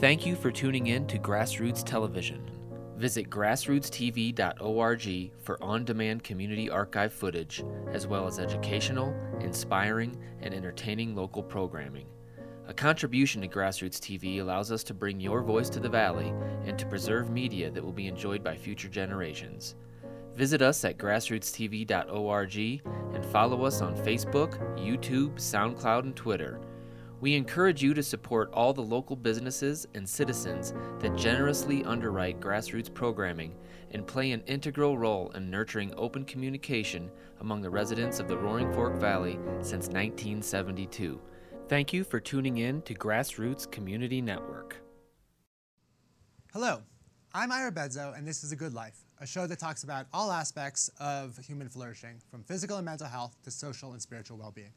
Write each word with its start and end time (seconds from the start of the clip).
Thank 0.00 0.24
you 0.24 0.34
for 0.36 0.52
tuning 0.52 0.86
in 0.86 1.08
to 1.08 1.18
Grassroots 1.18 1.84
Television. 1.84 2.48
Visit 2.96 3.28
grassrootstv.org 3.28 5.32
for 5.42 5.60
on 5.60 5.84
demand 5.84 6.22
community 6.22 6.70
archive 6.70 7.12
footage, 7.12 7.64
as 7.90 8.06
well 8.06 8.28
as 8.28 8.38
educational, 8.38 9.12
inspiring, 9.40 10.16
and 10.40 10.54
entertaining 10.54 11.16
local 11.16 11.42
programming. 11.42 12.06
A 12.68 12.74
contribution 12.74 13.42
to 13.42 13.48
Grassroots 13.48 13.98
TV 13.98 14.40
allows 14.40 14.70
us 14.70 14.84
to 14.84 14.94
bring 14.94 15.18
your 15.18 15.42
voice 15.42 15.68
to 15.70 15.80
the 15.80 15.88
Valley 15.88 16.32
and 16.64 16.78
to 16.78 16.86
preserve 16.86 17.30
media 17.30 17.68
that 17.68 17.82
will 17.82 17.90
be 17.90 18.06
enjoyed 18.06 18.44
by 18.44 18.56
future 18.56 18.88
generations. 18.88 19.74
Visit 20.36 20.62
us 20.62 20.84
at 20.84 20.96
grassrootstv.org 20.96 22.82
and 23.14 23.26
follow 23.26 23.64
us 23.64 23.80
on 23.80 23.96
Facebook, 23.96 24.78
YouTube, 24.78 25.34
SoundCloud, 25.34 26.04
and 26.04 26.14
Twitter. 26.14 26.60
We 27.20 27.34
encourage 27.34 27.82
you 27.82 27.94
to 27.94 28.02
support 28.02 28.48
all 28.52 28.72
the 28.72 28.80
local 28.82 29.16
businesses 29.16 29.88
and 29.94 30.08
citizens 30.08 30.72
that 31.00 31.16
generously 31.16 31.82
underwrite 31.84 32.38
grassroots 32.38 32.92
programming 32.92 33.56
and 33.90 34.06
play 34.06 34.30
an 34.30 34.42
integral 34.46 34.96
role 34.96 35.30
in 35.30 35.50
nurturing 35.50 35.92
open 35.96 36.24
communication 36.24 37.10
among 37.40 37.60
the 37.60 37.70
residents 37.70 38.20
of 38.20 38.28
the 38.28 38.38
Roaring 38.38 38.72
Fork 38.72 39.00
Valley 39.00 39.38
since 39.62 39.88
1972. 39.88 41.20
Thank 41.68 41.92
you 41.92 42.04
for 42.04 42.20
tuning 42.20 42.58
in 42.58 42.82
to 42.82 42.94
Grassroots 42.94 43.68
Community 43.68 44.22
Network. 44.22 44.76
Hello, 46.52 46.82
I'm 47.34 47.50
Ira 47.50 47.72
Bedzow, 47.72 48.16
and 48.16 48.26
this 48.26 48.44
is 48.44 48.52
A 48.52 48.56
Good 48.56 48.74
Life, 48.74 49.04
a 49.20 49.26
show 49.26 49.46
that 49.48 49.58
talks 49.58 49.82
about 49.82 50.06
all 50.12 50.30
aspects 50.30 50.88
of 51.00 51.36
human 51.38 51.68
flourishing, 51.68 52.22
from 52.30 52.44
physical 52.44 52.76
and 52.76 52.86
mental 52.86 53.08
health 53.08 53.36
to 53.42 53.50
social 53.50 53.92
and 53.92 54.00
spiritual 54.00 54.38
well 54.38 54.52
being. 54.52 54.72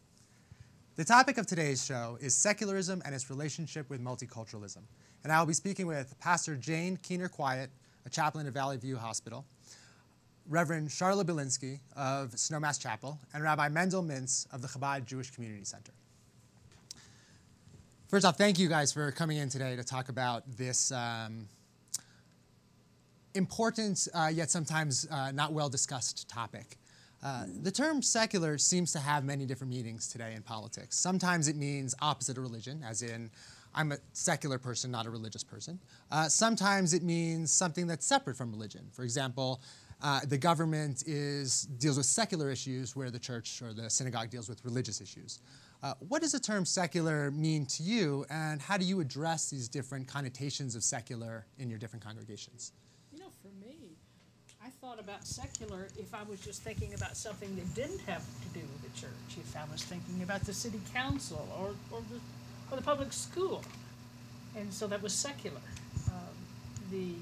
The 0.97 1.05
topic 1.05 1.37
of 1.37 1.47
today's 1.47 1.85
show 1.85 2.17
is 2.19 2.35
secularism 2.35 3.01
and 3.05 3.15
its 3.15 3.29
relationship 3.29 3.89
with 3.89 4.03
multiculturalism. 4.03 4.81
And 5.23 5.31
I 5.31 5.39
will 5.39 5.45
be 5.45 5.53
speaking 5.53 5.87
with 5.87 6.19
Pastor 6.19 6.57
Jane 6.57 6.97
Keener 7.01 7.29
Quiat, 7.29 7.69
a 8.05 8.09
chaplain 8.09 8.45
at 8.45 8.51
Valley 8.51 8.75
View 8.75 8.97
Hospital, 8.97 9.45
Reverend 10.49 10.89
Charla 10.89 11.23
Belinski 11.23 11.79
of 11.95 12.31
Snowmass 12.31 12.77
Chapel, 12.77 13.17
and 13.33 13.41
Rabbi 13.41 13.70
Mendel 13.70 14.03
Mintz 14.03 14.53
of 14.53 14.61
the 14.61 14.67
Chabad 14.67 15.05
Jewish 15.05 15.31
Community 15.31 15.63
Center. 15.63 15.93
First 18.09 18.26
off, 18.26 18.37
thank 18.37 18.59
you 18.59 18.67
guys 18.67 18.91
for 18.91 19.13
coming 19.13 19.37
in 19.37 19.48
today 19.48 19.77
to 19.77 19.85
talk 19.85 20.09
about 20.09 20.43
this 20.57 20.91
um, 20.91 21.48
important 23.33 24.09
uh, 24.13 24.29
yet 24.31 24.51
sometimes 24.51 25.07
uh, 25.09 25.31
not 25.31 25.53
well 25.53 25.70
discussed 25.70 26.27
topic. 26.27 26.77
Uh, 27.23 27.45
the 27.61 27.71
term 27.71 28.01
secular 28.01 28.57
seems 28.57 28.91
to 28.91 28.99
have 28.99 29.23
many 29.23 29.45
different 29.45 29.71
meanings 29.71 30.07
today 30.07 30.33
in 30.35 30.41
politics. 30.41 30.97
Sometimes 30.97 31.47
it 31.47 31.55
means 31.55 31.93
opposite 32.01 32.37
of 32.37 32.43
religion, 32.43 32.83
as 32.87 33.03
in, 33.03 33.29
I'm 33.73 33.91
a 33.91 33.97
secular 34.13 34.57
person, 34.57 34.91
not 34.91 35.05
a 35.05 35.09
religious 35.09 35.43
person. 35.43 35.79
Uh, 36.11 36.27
sometimes 36.27 36.93
it 36.93 37.03
means 37.03 37.51
something 37.51 37.87
that's 37.87 38.05
separate 38.05 38.35
from 38.35 38.51
religion. 38.51 38.87
For 38.91 39.03
example, 39.03 39.61
uh, 40.01 40.21
the 40.27 40.37
government 40.37 41.03
is, 41.05 41.63
deals 41.77 41.97
with 41.97 42.07
secular 42.07 42.49
issues 42.49 42.95
where 42.95 43.11
the 43.11 43.19
church 43.19 43.61
or 43.61 43.71
the 43.71 43.89
synagogue 43.89 44.29
deals 44.29 44.49
with 44.49 44.65
religious 44.65 44.99
issues. 44.99 45.39
Uh, 45.83 45.93
what 46.09 46.21
does 46.21 46.31
the 46.31 46.39
term 46.39 46.65
secular 46.65 47.31
mean 47.31 47.65
to 47.65 47.83
you, 47.83 48.25
and 48.29 48.61
how 48.61 48.77
do 48.77 48.85
you 48.85 48.99
address 48.99 49.49
these 49.49 49.69
different 49.69 50.07
connotations 50.07 50.75
of 50.75 50.83
secular 50.83 51.45
in 51.59 51.69
your 51.69 51.79
different 51.79 52.03
congregations? 52.03 52.73
I 54.63 54.70
thought 54.70 54.99
about 54.99 55.26
secular 55.26 55.87
if 55.98 56.13
I 56.13 56.21
was 56.29 56.40
just 56.40 56.62
thinking 56.62 56.93
about 56.93 57.17
something 57.17 57.55
that 57.55 57.73
didn't 57.73 58.01
have 58.01 58.21
to 58.21 58.59
do 58.59 58.59
with 58.59 58.93
the 58.93 58.99
church. 58.99 59.37
If 59.37 59.55
I 59.57 59.63
was 59.71 59.84
thinking 59.84 60.21
about 60.21 60.41
the 60.41 60.54
city 60.54 60.79
council 60.93 61.48
or, 61.59 61.70
or, 61.91 62.04
the, 62.12 62.20
or 62.71 62.77
the 62.77 62.84
public 62.84 63.12
school. 63.12 63.63
And 64.56 64.72
so 64.72 64.85
that 64.88 65.01
was 65.01 65.13
secular. 65.13 65.62
Um, 66.09 66.35
the 66.91 67.13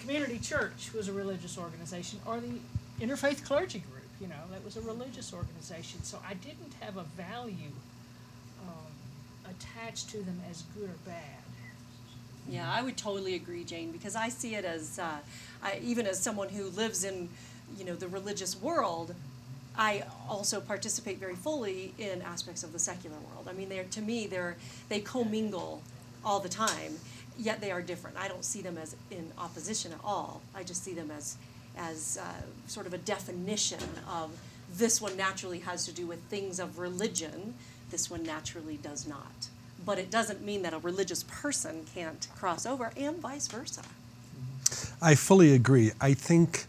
community 0.00 0.38
church 0.38 0.92
was 0.94 1.08
a 1.08 1.12
religious 1.12 1.58
organization, 1.58 2.20
or 2.24 2.40
the 2.40 2.60
interfaith 3.00 3.44
clergy 3.44 3.80
group, 3.80 4.08
you 4.20 4.28
know, 4.28 4.42
that 4.52 4.64
was 4.64 4.76
a 4.76 4.80
religious 4.82 5.32
organization. 5.32 6.04
So 6.04 6.18
I 6.28 6.34
didn't 6.34 6.74
have 6.80 6.98
a 6.98 7.04
value 7.16 7.72
um, 8.68 9.50
attached 9.50 10.10
to 10.10 10.18
them 10.18 10.40
as 10.50 10.62
good 10.76 10.90
or 10.90 10.98
bad. 11.04 11.41
Yeah, 12.48 12.70
I 12.70 12.82
would 12.82 12.96
totally 12.96 13.34
agree, 13.34 13.64
Jane, 13.64 13.92
because 13.92 14.16
I 14.16 14.28
see 14.28 14.54
it 14.54 14.64
as, 14.64 14.98
uh, 14.98 15.18
I, 15.62 15.80
even 15.82 16.06
as 16.06 16.18
someone 16.18 16.48
who 16.48 16.64
lives 16.70 17.04
in, 17.04 17.28
you 17.78 17.84
know, 17.84 17.94
the 17.94 18.08
religious 18.08 18.60
world, 18.60 19.14
I 19.76 20.04
also 20.28 20.60
participate 20.60 21.18
very 21.18 21.34
fully 21.34 21.94
in 21.98 22.20
aspects 22.22 22.62
of 22.62 22.72
the 22.72 22.78
secular 22.78 23.16
world. 23.16 23.48
I 23.48 23.52
mean, 23.52 23.68
they're 23.68 23.84
to 23.84 24.02
me, 24.02 24.26
they're 24.26 24.56
they 24.88 25.00
commingle 25.00 25.82
all 26.24 26.40
the 26.40 26.48
time, 26.48 26.98
yet 27.38 27.60
they 27.60 27.70
are 27.70 27.80
different. 27.80 28.16
I 28.18 28.28
don't 28.28 28.44
see 28.44 28.60
them 28.60 28.76
as 28.76 28.96
in 29.10 29.30
opposition 29.38 29.92
at 29.92 30.00
all. 30.04 30.42
I 30.54 30.62
just 30.62 30.84
see 30.84 30.92
them 30.92 31.10
as 31.10 31.36
as 31.78 32.18
uh, 32.20 32.42
sort 32.66 32.86
of 32.86 32.92
a 32.92 32.98
definition 32.98 33.80
of 34.10 34.30
this 34.74 35.00
one 35.00 35.16
naturally 35.16 35.60
has 35.60 35.86
to 35.86 35.92
do 35.92 36.06
with 36.06 36.20
things 36.24 36.58
of 36.58 36.78
religion. 36.78 37.54
This 37.90 38.10
one 38.10 38.24
naturally 38.24 38.76
does 38.76 39.06
not 39.06 39.48
but 39.84 39.98
it 39.98 40.10
doesn't 40.10 40.44
mean 40.44 40.62
that 40.62 40.72
a 40.72 40.78
religious 40.78 41.24
person 41.24 41.84
can't 41.94 42.28
cross 42.36 42.66
over, 42.66 42.92
and 42.96 43.18
vice 43.18 43.48
versa. 43.48 43.82
Mm-hmm. 43.82 45.04
I 45.04 45.14
fully 45.14 45.54
agree. 45.54 45.92
I 46.00 46.14
think, 46.14 46.66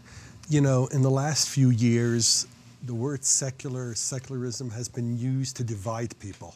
you 0.48 0.60
know, 0.60 0.86
in 0.88 1.02
the 1.02 1.10
last 1.10 1.48
few 1.48 1.70
years, 1.70 2.46
the 2.84 2.94
word 2.94 3.24
secular, 3.24 3.94
secularism 3.94 4.70
has 4.70 4.88
been 4.88 5.18
used 5.18 5.56
to 5.56 5.64
divide 5.64 6.18
people. 6.18 6.54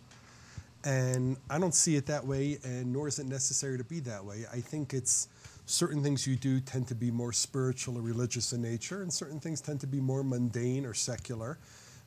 And 0.84 1.36
I 1.50 1.58
don't 1.58 1.74
see 1.74 1.96
it 1.96 2.06
that 2.06 2.24
way, 2.24 2.58
and 2.64 2.92
nor 2.92 3.08
is 3.08 3.18
it 3.18 3.26
necessary 3.26 3.78
to 3.78 3.84
be 3.84 4.00
that 4.00 4.24
way. 4.24 4.44
I 4.52 4.60
think 4.60 4.94
it's 4.94 5.28
certain 5.66 6.02
things 6.02 6.26
you 6.26 6.36
do 6.36 6.60
tend 6.60 6.88
to 6.88 6.94
be 6.94 7.10
more 7.10 7.32
spiritual 7.32 7.98
or 7.98 8.00
religious 8.00 8.52
in 8.52 8.62
nature, 8.62 9.02
and 9.02 9.12
certain 9.12 9.40
things 9.40 9.60
tend 9.60 9.80
to 9.80 9.86
be 9.86 10.00
more 10.00 10.22
mundane 10.22 10.86
or 10.86 10.94
secular. 10.94 11.58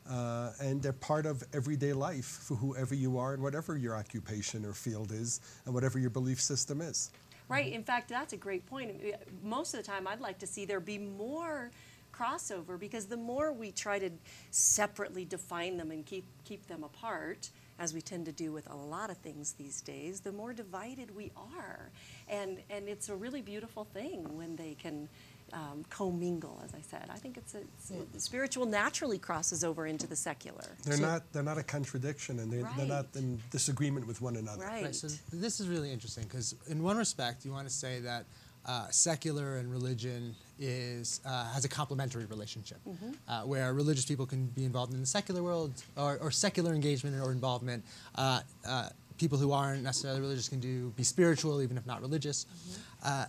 Uh, 0.08 0.50
and 0.60 0.82
they're 0.82 0.92
part 0.92 1.26
of 1.26 1.44
everyday 1.52 1.92
life 1.92 2.26
for 2.26 2.54
whoever 2.56 2.94
you 2.94 3.18
are 3.18 3.34
and 3.34 3.42
whatever 3.42 3.76
your 3.76 3.94
occupation 3.94 4.64
or 4.64 4.72
field 4.72 5.12
is 5.12 5.40
and 5.64 5.72
whatever 5.72 5.98
your 5.98 6.10
belief 6.10 6.40
system 6.40 6.80
is. 6.80 7.10
Right. 7.48 7.72
In 7.72 7.84
fact, 7.84 8.08
that's 8.08 8.32
a 8.32 8.36
great 8.36 8.66
point. 8.66 9.00
Most 9.42 9.74
of 9.74 9.78
the 9.78 9.86
time, 9.86 10.06
I'd 10.06 10.20
like 10.20 10.38
to 10.38 10.46
see 10.46 10.64
there 10.64 10.80
be 10.80 10.98
more 10.98 11.70
crossover 12.12 12.78
because 12.78 13.06
the 13.06 13.16
more 13.16 13.52
we 13.52 13.72
try 13.72 13.98
to 13.98 14.10
separately 14.50 15.24
define 15.24 15.76
them 15.76 15.90
and 15.90 16.04
keep 16.04 16.24
keep 16.44 16.66
them 16.66 16.84
apart, 16.84 17.50
as 17.78 17.92
we 17.94 18.00
tend 18.00 18.26
to 18.26 18.32
do 18.32 18.52
with 18.52 18.70
a 18.70 18.76
lot 18.76 19.10
of 19.10 19.16
things 19.18 19.52
these 19.52 19.80
days, 19.80 20.20
the 20.20 20.32
more 20.32 20.52
divided 20.52 21.14
we 21.14 21.30
are. 21.36 21.90
And 22.28 22.58
and 22.70 22.88
it's 22.88 23.08
a 23.08 23.16
really 23.16 23.42
beautiful 23.42 23.84
thing 23.84 24.36
when 24.36 24.56
they 24.56 24.74
can 24.74 25.08
um, 25.52 25.84
commingle, 25.90 26.60
as 26.64 26.74
I 26.74 26.80
said. 26.80 27.08
I 27.10 27.16
think 27.16 27.36
it's, 27.36 27.54
a, 27.54 27.58
it's 27.58 27.92
a, 28.16 28.20
spiritual 28.20 28.66
naturally 28.66 29.18
crosses 29.18 29.64
over 29.64 29.86
into 29.86 30.06
the 30.06 30.16
secular. 30.16 30.64
They're 30.84 30.96
so, 30.96 31.02
not 31.02 31.32
they're 31.32 31.42
not 31.42 31.58
a 31.58 31.62
contradiction, 31.62 32.38
and 32.40 32.52
they're, 32.52 32.62
right. 32.62 32.76
they're 32.76 32.86
not 32.86 33.06
in 33.14 33.40
disagreement 33.50 34.06
with 34.06 34.20
one 34.20 34.36
another. 34.36 34.64
Right. 34.64 34.84
right 34.84 34.94
so 34.94 35.08
this 35.32 35.60
is 35.60 35.68
really 35.68 35.92
interesting 35.92 36.24
because 36.24 36.54
in 36.68 36.82
one 36.82 36.96
respect, 36.96 37.44
you 37.44 37.52
want 37.52 37.68
to 37.68 37.74
say 37.74 38.00
that. 38.00 38.24
Uh, 38.64 38.88
secular 38.90 39.56
and 39.56 39.72
religion 39.72 40.36
is 40.60 41.20
uh, 41.26 41.50
has 41.52 41.64
a 41.64 41.68
complementary 41.68 42.26
relationship, 42.26 42.78
mm-hmm. 42.88 43.10
uh, 43.26 43.44
where 43.44 43.74
religious 43.74 44.04
people 44.04 44.24
can 44.24 44.46
be 44.46 44.64
involved 44.64 44.94
in 44.94 45.00
the 45.00 45.06
secular 45.06 45.42
world 45.42 45.72
or, 45.96 46.16
or 46.18 46.30
secular 46.30 46.72
engagement 46.72 47.20
or 47.20 47.32
involvement. 47.32 47.82
Uh, 48.14 48.38
uh, 48.64 48.88
people 49.18 49.36
who 49.36 49.50
aren't 49.50 49.82
necessarily 49.82 50.20
religious 50.20 50.48
can 50.48 50.60
do 50.60 50.90
be 50.90 51.02
spiritual, 51.02 51.60
even 51.60 51.76
if 51.76 51.84
not 51.86 52.00
religious. 52.00 52.46
Mm-hmm. 52.46 52.80
Uh, 53.04 53.24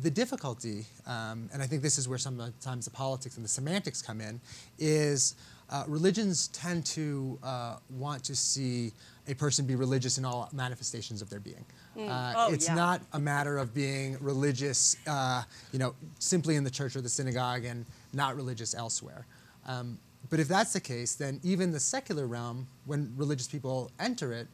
the 0.00 0.10
difficulty, 0.10 0.86
um, 1.06 1.50
and 1.52 1.62
I 1.62 1.66
think 1.66 1.82
this 1.82 1.98
is 1.98 2.08
where 2.08 2.18
sometimes 2.18 2.84
the 2.84 2.90
politics 2.90 3.36
and 3.36 3.44
the 3.44 3.48
semantics 3.48 4.00
come 4.00 4.20
in, 4.20 4.40
is 4.78 5.34
uh, 5.70 5.84
religions 5.86 6.48
tend 6.48 6.84
to 6.86 7.38
uh, 7.42 7.76
want 7.90 8.24
to 8.24 8.36
see 8.36 8.92
a 9.28 9.34
person 9.34 9.66
be 9.66 9.74
religious 9.74 10.18
in 10.18 10.24
all 10.24 10.48
manifestations 10.52 11.22
of 11.22 11.30
their 11.30 11.40
being. 11.40 11.64
Mm. 11.96 12.08
Uh, 12.08 12.34
oh, 12.36 12.52
it's 12.52 12.68
yeah. 12.68 12.74
not 12.74 13.02
a 13.12 13.18
matter 13.18 13.58
of 13.58 13.74
being 13.74 14.16
religious, 14.20 14.96
uh, 15.06 15.42
you 15.72 15.78
know, 15.78 15.94
simply 16.18 16.56
in 16.56 16.64
the 16.64 16.70
church 16.70 16.96
or 16.96 17.00
the 17.00 17.08
synagogue 17.08 17.64
and 17.64 17.86
not 18.12 18.36
religious 18.36 18.74
elsewhere. 18.74 19.26
Um, 19.66 19.98
but 20.30 20.40
if 20.40 20.48
that's 20.48 20.72
the 20.72 20.80
case, 20.80 21.14
then 21.14 21.40
even 21.42 21.70
the 21.70 21.80
secular 21.80 22.26
realm, 22.26 22.66
when 22.86 23.12
religious 23.16 23.48
people 23.48 23.90
enter 24.00 24.32
it, 24.32 24.48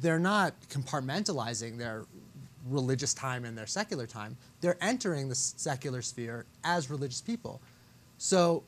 they're 0.00 0.18
not 0.18 0.54
compartmentalizing 0.70 1.78
their 1.78 2.04
religious 2.68 3.14
time 3.14 3.44
and 3.44 3.56
their 3.56 3.66
secular 3.66 4.06
time, 4.06 4.36
they're 4.60 4.78
entering 4.80 5.28
the 5.28 5.34
secular 5.34 6.02
sphere 6.02 6.46
as 6.64 6.90
religious 6.90 7.20
people. 7.20 7.60
So, 8.18 8.62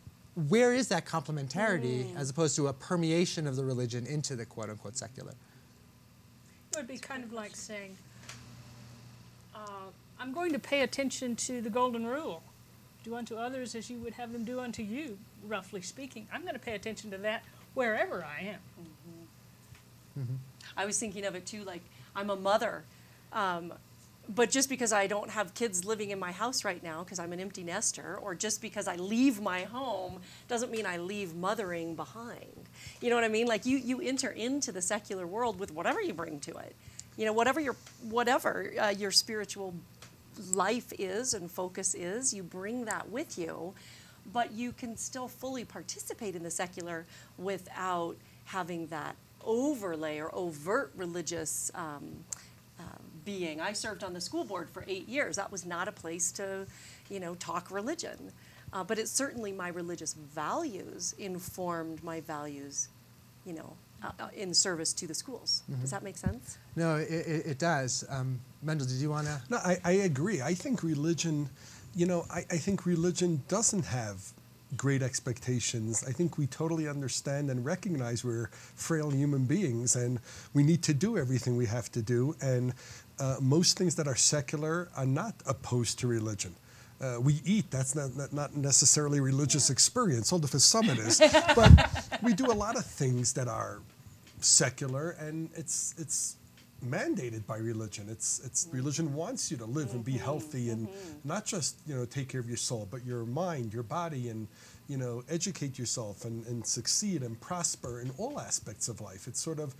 where 0.48 0.74
is 0.74 0.88
that 0.88 1.06
complementarity 1.06 2.04
mm. 2.04 2.16
as 2.16 2.28
opposed 2.28 2.56
to 2.56 2.68
a 2.68 2.72
permeation 2.72 3.46
of 3.46 3.56
the 3.56 3.64
religion 3.64 4.06
into 4.06 4.36
the 4.36 4.44
quote 4.44 4.68
unquote 4.68 4.96
secular? 4.96 5.32
It 6.72 6.76
would 6.76 6.86
be 6.86 6.98
kind 6.98 7.24
of 7.24 7.32
like 7.32 7.56
saying, 7.56 7.96
uh, 9.54 9.88
I'm 10.20 10.32
going 10.32 10.52
to 10.52 10.58
pay 10.58 10.82
attention 10.82 11.36
to 11.36 11.62
the 11.62 11.70
golden 11.70 12.06
rule 12.06 12.42
do 13.06 13.14
unto 13.14 13.36
others 13.36 13.74
as 13.74 13.88
you 13.88 13.98
would 13.98 14.14
have 14.14 14.32
them 14.32 14.44
do 14.44 14.58
unto 14.58 14.82
you, 14.82 15.16
roughly 15.46 15.80
speaking. 15.80 16.26
I'm 16.32 16.42
going 16.42 16.54
to 16.54 16.60
pay 16.60 16.74
attention 16.74 17.10
to 17.12 17.18
that 17.18 17.44
wherever 17.74 18.24
I 18.24 18.42
am. 18.42 18.58
Mm-hmm. 18.80 20.20
Mm-hmm. 20.20 20.34
I 20.76 20.86
was 20.86 20.98
thinking 20.98 21.24
of 21.24 21.34
it 21.36 21.46
too, 21.46 21.62
like 21.62 21.82
I'm 22.16 22.30
a 22.30 22.36
mother 22.36 22.82
um, 23.32 23.72
but 24.28 24.50
just 24.50 24.68
because 24.68 24.92
I 24.92 25.06
don't 25.06 25.30
have 25.30 25.54
kids 25.54 25.84
living 25.84 26.10
in 26.10 26.18
my 26.18 26.32
house 26.32 26.64
right 26.64 26.82
now 26.82 27.04
because 27.04 27.18
I'm 27.18 27.32
an 27.32 27.40
empty 27.40 27.62
nester, 27.62 28.18
or 28.20 28.34
just 28.34 28.60
because 28.60 28.88
I 28.88 28.96
leave 28.96 29.40
my 29.40 29.62
home, 29.62 30.20
doesn't 30.48 30.70
mean 30.70 30.86
I 30.86 30.96
leave 30.96 31.34
mothering 31.34 31.94
behind. 31.94 32.68
You 33.00 33.10
know 33.10 33.16
what 33.16 33.24
I 33.24 33.28
mean? 33.28 33.46
Like 33.46 33.66
you, 33.66 33.78
you 33.78 34.00
enter 34.00 34.30
into 34.30 34.72
the 34.72 34.82
secular 34.82 35.26
world 35.26 35.60
with 35.60 35.72
whatever 35.72 36.00
you 36.00 36.12
bring 36.12 36.40
to 36.40 36.56
it. 36.56 36.74
You 37.16 37.24
know, 37.24 37.32
whatever 37.32 37.60
your 37.60 37.76
whatever 38.02 38.72
uh, 38.78 38.90
your 38.90 39.10
spiritual 39.10 39.74
life 40.52 40.92
is 40.98 41.32
and 41.32 41.50
focus 41.50 41.94
is, 41.94 42.34
you 42.34 42.42
bring 42.42 42.84
that 42.84 43.08
with 43.08 43.38
you, 43.38 43.74
but 44.32 44.52
you 44.52 44.72
can 44.72 44.96
still 44.96 45.28
fully 45.28 45.64
participate 45.64 46.36
in 46.36 46.42
the 46.42 46.50
secular 46.50 47.06
without 47.38 48.16
having 48.44 48.86
that 48.88 49.16
overlay 49.44 50.18
or 50.18 50.34
overt 50.34 50.92
religious. 50.96 51.70
Um, 51.74 52.24
being. 53.26 53.60
I 53.60 53.74
served 53.74 54.02
on 54.02 54.14
the 54.14 54.20
school 54.22 54.44
board 54.44 54.70
for 54.70 54.84
eight 54.88 55.06
years. 55.06 55.36
That 55.36 55.52
was 55.52 55.66
not 55.66 55.88
a 55.88 55.92
place 55.92 56.32
to, 56.32 56.66
you 57.10 57.20
know, 57.20 57.34
talk 57.34 57.70
religion. 57.70 58.32
Uh, 58.72 58.82
but 58.82 58.98
it 58.98 59.08
certainly 59.08 59.52
my 59.52 59.68
religious 59.68 60.14
values 60.14 61.14
informed 61.18 62.02
my 62.02 62.20
values, 62.22 62.88
you 63.44 63.52
know, 63.52 63.74
uh, 64.02 64.10
uh, 64.18 64.28
in 64.34 64.54
service 64.54 64.92
to 64.94 65.06
the 65.06 65.14
schools. 65.14 65.62
Does 65.80 65.90
that 65.90 66.02
make 66.02 66.16
sense? 66.16 66.58
No, 66.74 66.96
it, 66.96 67.08
it, 67.10 67.46
it 67.46 67.58
does. 67.58 68.04
Um, 68.08 68.40
Mendel, 68.62 68.86
did 68.86 68.96
you 68.96 69.10
want 69.10 69.26
to? 69.26 69.40
No, 69.50 69.58
I, 69.58 69.78
I 69.84 69.92
agree. 69.92 70.42
I 70.42 70.54
think 70.54 70.82
religion, 70.82 71.48
you 71.94 72.06
know, 72.06 72.24
I, 72.30 72.40
I 72.50 72.56
think 72.56 72.86
religion 72.86 73.42
doesn't 73.48 73.84
have 73.84 74.32
great 74.76 75.02
expectations. 75.02 76.04
I 76.06 76.12
think 76.12 76.38
we 76.38 76.46
totally 76.46 76.88
understand 76.88 77.50
and 77.50 77.64
recognize 77.64 78.24
we're 78.24 78.48
frail 78.74 79.10
human 79.10 79.44
beings 79.44 79.96
and 79.96 80.20
we 80.54 80.62
need 80.62 80.82
to 80.84 80.94
do 80.94 81.16
everything 81.18 81.56
we 81.56 81.66
have 81.66 81.90
to 81.92 82.02
do. 82.02 82.34
And 82.40 82.74
uh, 83.18 83.36
most 83.40 83.78
things 83.78 83.94
that 83.96 84.06
are 84.06 84.16
secular 84.16 84.88
are 84.96 85.06
not 85.06 85.34
opposed 85.46 85.98
to 86.00 86.06
religion. 86.06 86.54
Uh, 87.00 87.18
we 87.20 87.40
eat, 87.44 87.70
that's 87.70 87.94
not, 87.94 88.16
not, 88.16 88.32
not 88.32 88.56
necessarily 88.56 89.20
religious 89.20 89.68
Yeah. 89.68 89.72
experience, 89.72 90.32
although 90.32 90.48
for 90.48 90.58
some 90.58 90.88
it 90.88 90.98
is. 90.98 91.18
but 91.54 92.18
we 92.22 92.32
do 92.32 92.46
a 92.50 92.54
lot 92.54 92.76
of 92.76 92.84
things 92.86 93.32
that 93.34 93.48
are 93.48 93.80
secular 94.40 95.10
and 95.18 95.50
it's, 95.54 95.94
it's 95.98 96.36
mandated 96.84 97.46
by 97.46 97.56
religion. 97.56 98.06
It's, 98.08 98.40
it's 98.44 98.68
religion 98.70 99.14
wants 99.14 99.50
you 99.50 99.56
to 99.58 99.64
live 99.64 99.92
and 99.92 100.04
be 100.04 100.12
healthy 100.12 100.70
and 100.70 100.88
not 101.24 101.46
just, 101.46 101.76
you 101.86 101.94
know, 101.94 102.04
take 102.04 102.28
care 102.28 102.40
of 102.40 102.48
your 102.48 102.56
soul, 102.56 102.86
but 102.90 103.04
your 103.04 103.24
mind, 103.24 103.72
your 103.72 103.82
body 103.82 104.28
and, 104.28 104.46
you 104.88 104.96
know, 104.96 105.22
educate 105.28 105.78
yourself 105.78 106.24
and, 106.24 106.46
and 106.46 106.66
succeed 106.66 107.22
and 107.22 107.40
prosper 107.40 108.00
in 108.00 108.10
all 108.18 108.38
aspects 108.38 108.88
of 108.88 109.00
life. 109.00 109.26
It's 109.26 109.40
sort 109.40 109.58
of 109.58 109.74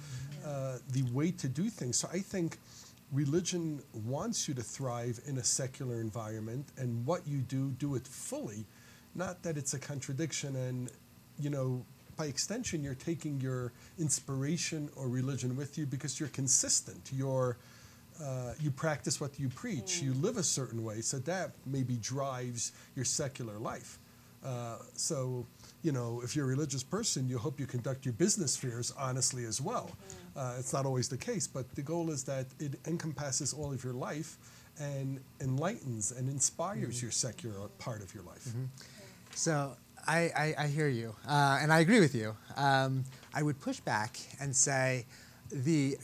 uh, 0.45 0.79
the 0.93 1.03
way 1.13 1.31
to 1.33 1.49
do 1.49 1.69
things. 1.69 1.97
So 1.99 2.09
I 2.13 2.19
think 2.19 2.59
religion 3.13 3.83
wants 3.93 4.49
you 4.49 4.55
to 4.55 4.63
thrive 4.63 5.21
in 5.27 5.39
a 5.39 5.45
secular 5.45 6.01
environment 6.01 6.67
and 6.77 7.07
what 7.07 7.27
you 7.27 7.39
do 7.39 7.71
do 7.79 7.95
it 7.95 8.07
fully 8.07 8.65
not 9.15 9.43
that 9.43 9.57
it's 9.57 9.75
a 9.75 9.79
contradiction 9.79 10.57
and 10.57 10.91
you 11.39 11.51
know 11.51 11.85
by 12.17 12.27
extension 12.27 12.83
you're 12.83 12.95
taking 12.95 13.41
your 13.41 13.73
inspiration 13.99 14.89
or 14.97 15.09
religion 15.09 15.57
with 15.57 15.77
you 15.79 15.87
because 15.87 16.19
you're 16.19 16.31
consistent. 16.31 17.11
You're 17.13 17.57
uh, 18.23 18.55
you 18.59 18.71
practice 18.71 19.21
what 19.21 19.39
you 19.39 19.51
preach. 19.51 20.01
You 20.01 20.15
live 20.15 20.39
a 20.39 20.43
certain 20.43 20.83
way 20.83 21.03
so 21.03 21.19
that 21.21 21.51
maybe 21.67 21.97
drives 21.97 22.73
your 22.95 23.05
secular 23.05 23.59
life. 23.59 23.99
Uh, 24.45 24.77
so 24.95 25.47
you 25.83 25.93
know 25.93 26.21
if 26.25 26.35
you're 26.35 26.45
a 26.45 26.49
religious 26.49 26.83
person 26.83 27.29
you 27.29 27.37
hope 27.37 27.59
you 27.59 27.67
conduct 27.67 28.05
your 28.05 28.13
business 28.15 28.57
affairs 28.57 28.93
honestly 28.99 29.45
as 29.45 29.61
well. 29.61 29.91
Uh, 30.37 30.57
it's 30.59 30.73
not 30.73 30.85
always 30.87 31.09
the 31.09 31.17
case, 31.17 31.47
but 31.47 31.75
the 31.75 31.83
goal 31.83 32.11
is 32.11 32.25
that 32.25 32.47
it 32.59 32.79
encompasses 32.87 33.53
all 33.53 33.73
of 33.73 33.83
your 33.83 33.95
life 33.95 34.37
and 34.79 35.21
enlightens 35.41 36.13
and 36.13 36.29
inspires 36.29 37.01
your 37.03 37.11
secular 37.11 37.69
part 37.79 38.03
of 38.03 38.15
your 38.15 38.23
life. 38.25 38.47
So 39.35 39.77
I, 40.07 40.31
I, 40.37 40.55
I 40.59 40.67
hear 40.69 40.89
you, 40.89 41.15
uh, 41.29 41.59
and 41.61 41.73
I 41.73 41.81
agree 41.81 42.01
with 42.01 42.15
you. 42.15 42.37
Um, 42.57 43.05
I 43.35 43.43
would 43.43 43.61
push 43.61 43.81
back 43.81 44.19
and 44.41 44.55
say 44.55 45.07
the 45.51 45.97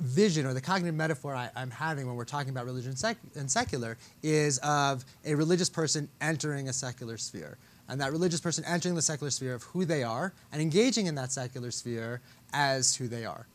vision 0.00 0.46
or 0.46 0.52
the 0.52 0.60
cognitive 0.60 0.94
metaphor 0.94 1.34
I, 1.34 1.50
I'm 1.54 1.70
having 1.70 2.06
when 2.06 2.16
we're 2.16 2.24
talking 2.24 2.50
about 2.50 2.64
religion 2.66 2.96
sec- 2.96 3.18
and 3.36 3.50
secular 3.50 3.96
is 4.22 4.58
of 4.58 5.04
a 5.24 5.34
religious 5.34 5.70
person 5.70 6.08
entering 6.20 6.68
a 6.68 6.72
secular 6.72 7.16
sphere. 7.16 7.56
And 7.88 8.00
that 8.00 8.10
religious 8.10 8.40
person 8.40 8.64
entering 8.64 8.94
the 8.94 9.02
secular 9.02 9.30
sphere 9.30 9.54
of 9.54 9.62
who 9.64 9.84
they 9.84 10.02
are 10.02 10.32
and 10.52 10.60
engaging 10.60 11.06
in 11.06 11.14
that 11.16 11.30
secular 11.30 11.70
sphere 11.70 12.20
as 12.52 12.96
who 12.96 13.06
they 13.06 13.24
are. 13.24 13.46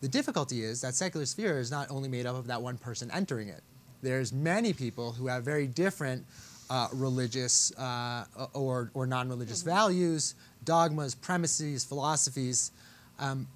The 0.00 0.08
difficulty 0.08 0.62
is 0.62 0.80
that 0.80 0.94
secular 0.94 1.26
sphere 1.26 1.58
is 1.58 1.70
not 1.70 1.90
only 1.90 2.08
made 2.08 2.26
up 2.26 2.36
of 2.36 2.46
that 2.46 2.62
one 2.62 2.78
person 2.78 3.10
entering 3.10 3.48
it. 3.48 3.62
There's 4.02 4.32
many 4.32 4.72
people 4.72 5.12
who 5.12 5.28
have 5.28 5.44
very 5.44 5.66
different 5.66 6.26
uh, 6.74 6.88
religious 6.92 7.72
uh, 7.78 8.24
or, 8.52 8.90
or 8.94 9.06
non-religious 9.06 9.62
values, 9.62 10.34
dogmas, 10.64 11.14
premises, 11.14 11.84
philosophies. 11.84 12.72
Um, 13.20 13.46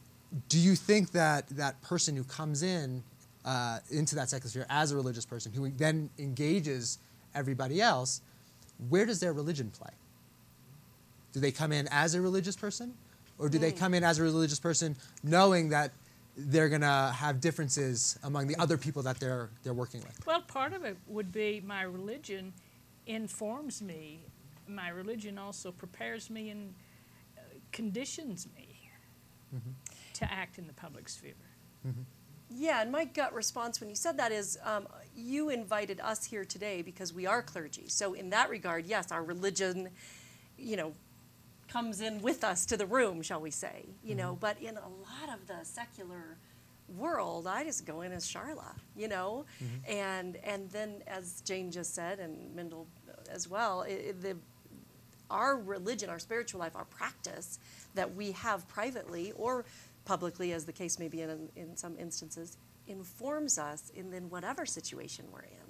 do 0.49 0.56
you 0.56 0.76
think 0.76 1.11
that 1.11 1.49
that 1.49 1.82
person 1.82 2.15
who 2.15 2.23
comes 2.23 2.62
in 2.62 3.03
uh, 3.44 3.81
into 3.91 4.15
that 4.15 4.31
secular 4.31 4.50
sphere 4.50 4.67
as 4.70 4.93
a 4.93 4.97
religious 4.97 5.26
person, 5.26 5.53
who 5.53 5.69
then 5.70 6.11
engages 6.17 6.99
everybody 7.35 7.81
else, 7.81 8.20
where 8.88 9.05
does 9.05 9.19
their 9.19 9.32
religion 9.32 9.73
play? 9.76 9.91
Do 11.32 11.41
they 11.41 11.50
come 11.50 11.73
in 11.73 11.88
as 11.91 12.15
a 12.15 12.20
religious 12.20 12.55
person? 12.55 12.94
Or 13.37 13.49
do 13.49 13.59
they 13.59 13.73
come 13.73 13.94
in 13.94 14.05
as 14.05 14.20
a 14.20 14.23
religious 14.23 14.61
person 14.61 14.94
knowing 15.25 15.70
that 15.70 15.91
they're 16.37 16.69
going 16.69 16.82
to 16.82 17.12
have 17.17 17.41
differences 17.41 18.17
among 18.23 18.47
the 18.47 18.56
other 18.61 18.76
people 18.76 19.03
that 19.03 19.19
they're, 19.19 19.49
they're 19.65 19.75
working 19.75 20.03
with? 20.03 20.25
Well, 20.25 20.43
part 20.43 20.73
of 20.73 20.85
it 20.85 20.97
would 21.09 21.32
be 21.32 21.61
my 21.67 21.82
religion 21.82 22.53
informs 23.08 23.82
me. 23.82 24.20
My 24.69 24.88
religion 24.90 25.38
also 25.38 25.72
prepares 25.72 26.28
me 26.31 26.50
and 26.50 26.75
uh, 27.37 27.40
conditions 27.72 28.46
me 28.55 28.90
to 30.12 30.31
act 30.32 30.58
in 30.58 30.66
the 30.66 30.75
public 30.75 31.08
sphere. 31.08 31.32
Yeah, 32.50 32.82
and 32.82 32.93
my 32.93 33.05
gut 33.05 33.32
response 33.34 33.81
when 33.81 33.88
you 33.90 33.96
said 33.96 34.16
that 34.19 34.32
is 34.32 34.58
um, 34.64 34.87
you 35.16 35.49
invited 35.50 36.00
us 36.00 36.25
here 36.25 36.44
today 36.44 36.82
because 36.82 37.12
we 37.12 37.26
are 37.26 37.43
clergy. 37.43 37.84
So, 37.88 38.14
in 38.14 38.31
that 38.31 38.50
regard, 38.50 38.87
yes, 38.87 39.10
our 39.12 39.22
religion, 39.22 39.90
you 40.58 40.76
know, 40.76 40.93
comes 41.69 42.00
in 42.00 42.20
with 42.22 42.44
us 42.44 42.64
to 42.66 42.76
the 42.76 42.87
room, 42.87 43.20
shall 43.22 43.40
we 43.40 43.50
say, 43.50 43.84
you 44.02 44.14
know, 44.14 44.37
but 44.40 44.60
in 44.60 44.76
a 44.76 44.81
lot 44.88 45.34
of 45.34 45.46
the 45.46 45.62
secular 45.64 46.37
world, 46.96 47.46
I 47.46 47.64
just 47.64 47.84
go 47.84 48.00
in 48.00 48.12
as 48.12 48.26
Charla, 48.26 48.75
you 48.96 49.08
know, 49.08 49.44
and 49.87 50.37
and 50.37 50.70
then 50.70 51.02
as 51.06 51.43
Jane 51.43 51.70
just 51.70 51.94
said 51.94 52.19
and 52.19 52.55
Mendel 52.55 52.86
as 53.32 53.49
well, 53.49 53.82
i 53.82 53.91
i- 53.91 54.13
the 54.20 54.37
our 55.31 55.56
religion, 55.58 56.08
our 56.08 56.19
spiritual 56.19 56.58
life, 56.61 56.75
our 56.75 56.87
practice 56.87 57.58
that 57.94 58.15
we 58.15 58.32
have 58.32 58.67
privately 58.67 59.31
or 59.37 59.65
publicly, 60.06 60.53
as 60.55 60.65
the 60.65 60.73
case 60.73 60.99
may 60.99 61.06
be 61.08 61.20
in, 61.20 61.51
in 61.55 61.77
some 61.77 61.99
instances, 61.99 62.56
informs 62.87 63.58
us 63.58 63.93
in 63.94 64.11
then 64.11 64.31
whatever 64.31 64.65
situation 64.65 65.27
we're 65.31 65.41
in. 65.43 65.69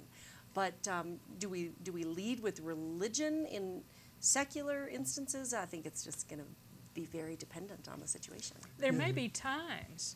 But 0.53 0.87
um, 0.87 1.19
do 1.39 1.49
we 1.49 1.71
do 1.83 1.91
we 1.91 2.03
lead 2.05 2.41
with 2.41 2.61
religion 2.61 3.45
in 3.47 3.81
secular 4.21 4.87
instances? 4.87 5.53
I 5.53 5.65
think 5.65 5.85
it's 5.85 6.05
just 6.05 6.29
going 6.29 6.39
to 6.39 6.45
be 6.93 7.03
very 7.05 7.35
dependent 7.35 7.89
on 7.91 7.99
the 7.99 8.07
situation. 8.07 8.55
There 8.77 8.93
may 8.93 9.11
be 9.11 9.27
times 9.27 10.15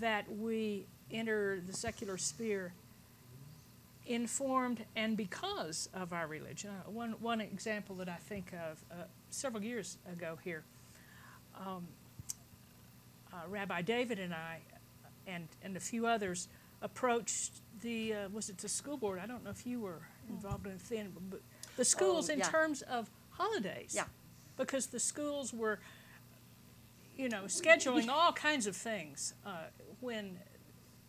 that 0.00 0.30
we 0.36 0.84
enter 1.10 1.60
the 1.66 1.72
secular 1.72 2.18
sphere 2.18 2.74
informed 4.06 4.84
and 4.94 5.16
because 5.16 5.88
of 5.92 6.12
our 6.12 6.26
religion. 6.26 6.70
Uh, 6.70 6.90
one, 6.90 7.12
one 7.20 7.40
example 7.40 7.96
that 7.96 8.08
I 8.08 8.16
think 8.16 8.52
of 8.52 8.84
uh, 8.90 9.04
several 9.30 9.62
years 9.62 9.98
ago 10.10 10.38
here, 10.42 10.62
um, 11.58 11.86
uh, 13.32 13.36
Rabbi 13.48 13.82
David 13.82 14.18
and 14.18 14.32
I 14.32 14.60
and, 15.26 15.48
and 15.62 15.76
a 15.76 15.80
few 15.80 16.06
others 16.06 16.48
approached 16.82 17.52
the, 17.82 18.14
uh, 18.14 18.28
was 18.28 18.48
it 18.48 18.58
the 18.58 18.68
school 18.68 18.96
board? 18.96 19.18
I 19.18 19.26
don't 19.26 19.44
know 19.44 19.50
if 19.50 19.66
you 19.66 19.80
were 19.80 20.02
involved 20.28 20.66
in 20.66 20.72
it 20.72 20.80
then, 20.88 21.12
but 21.30 21.40
the 21.76 21.84
schools 21.84 22.28
in 22.28 22.38
yeah. 22.38 22.48
terms 22.48 22.82
of 22.82 23.10
holidays. 23.30 23.92
Yeah. 23.94 24.04
Because 24.56 24.86
the 24.86 25.00
schools 25.00 25.52
were 25.52 25.80
you 27.16 27.28
know, 27.28 27.42
scheduling 27.44 28.08
all 28.12 28.32
kinds 28.32 28.66
of 28.66 28.76
things 28.76 29.34
uh, 29.44 29.64
when 30.00 30.38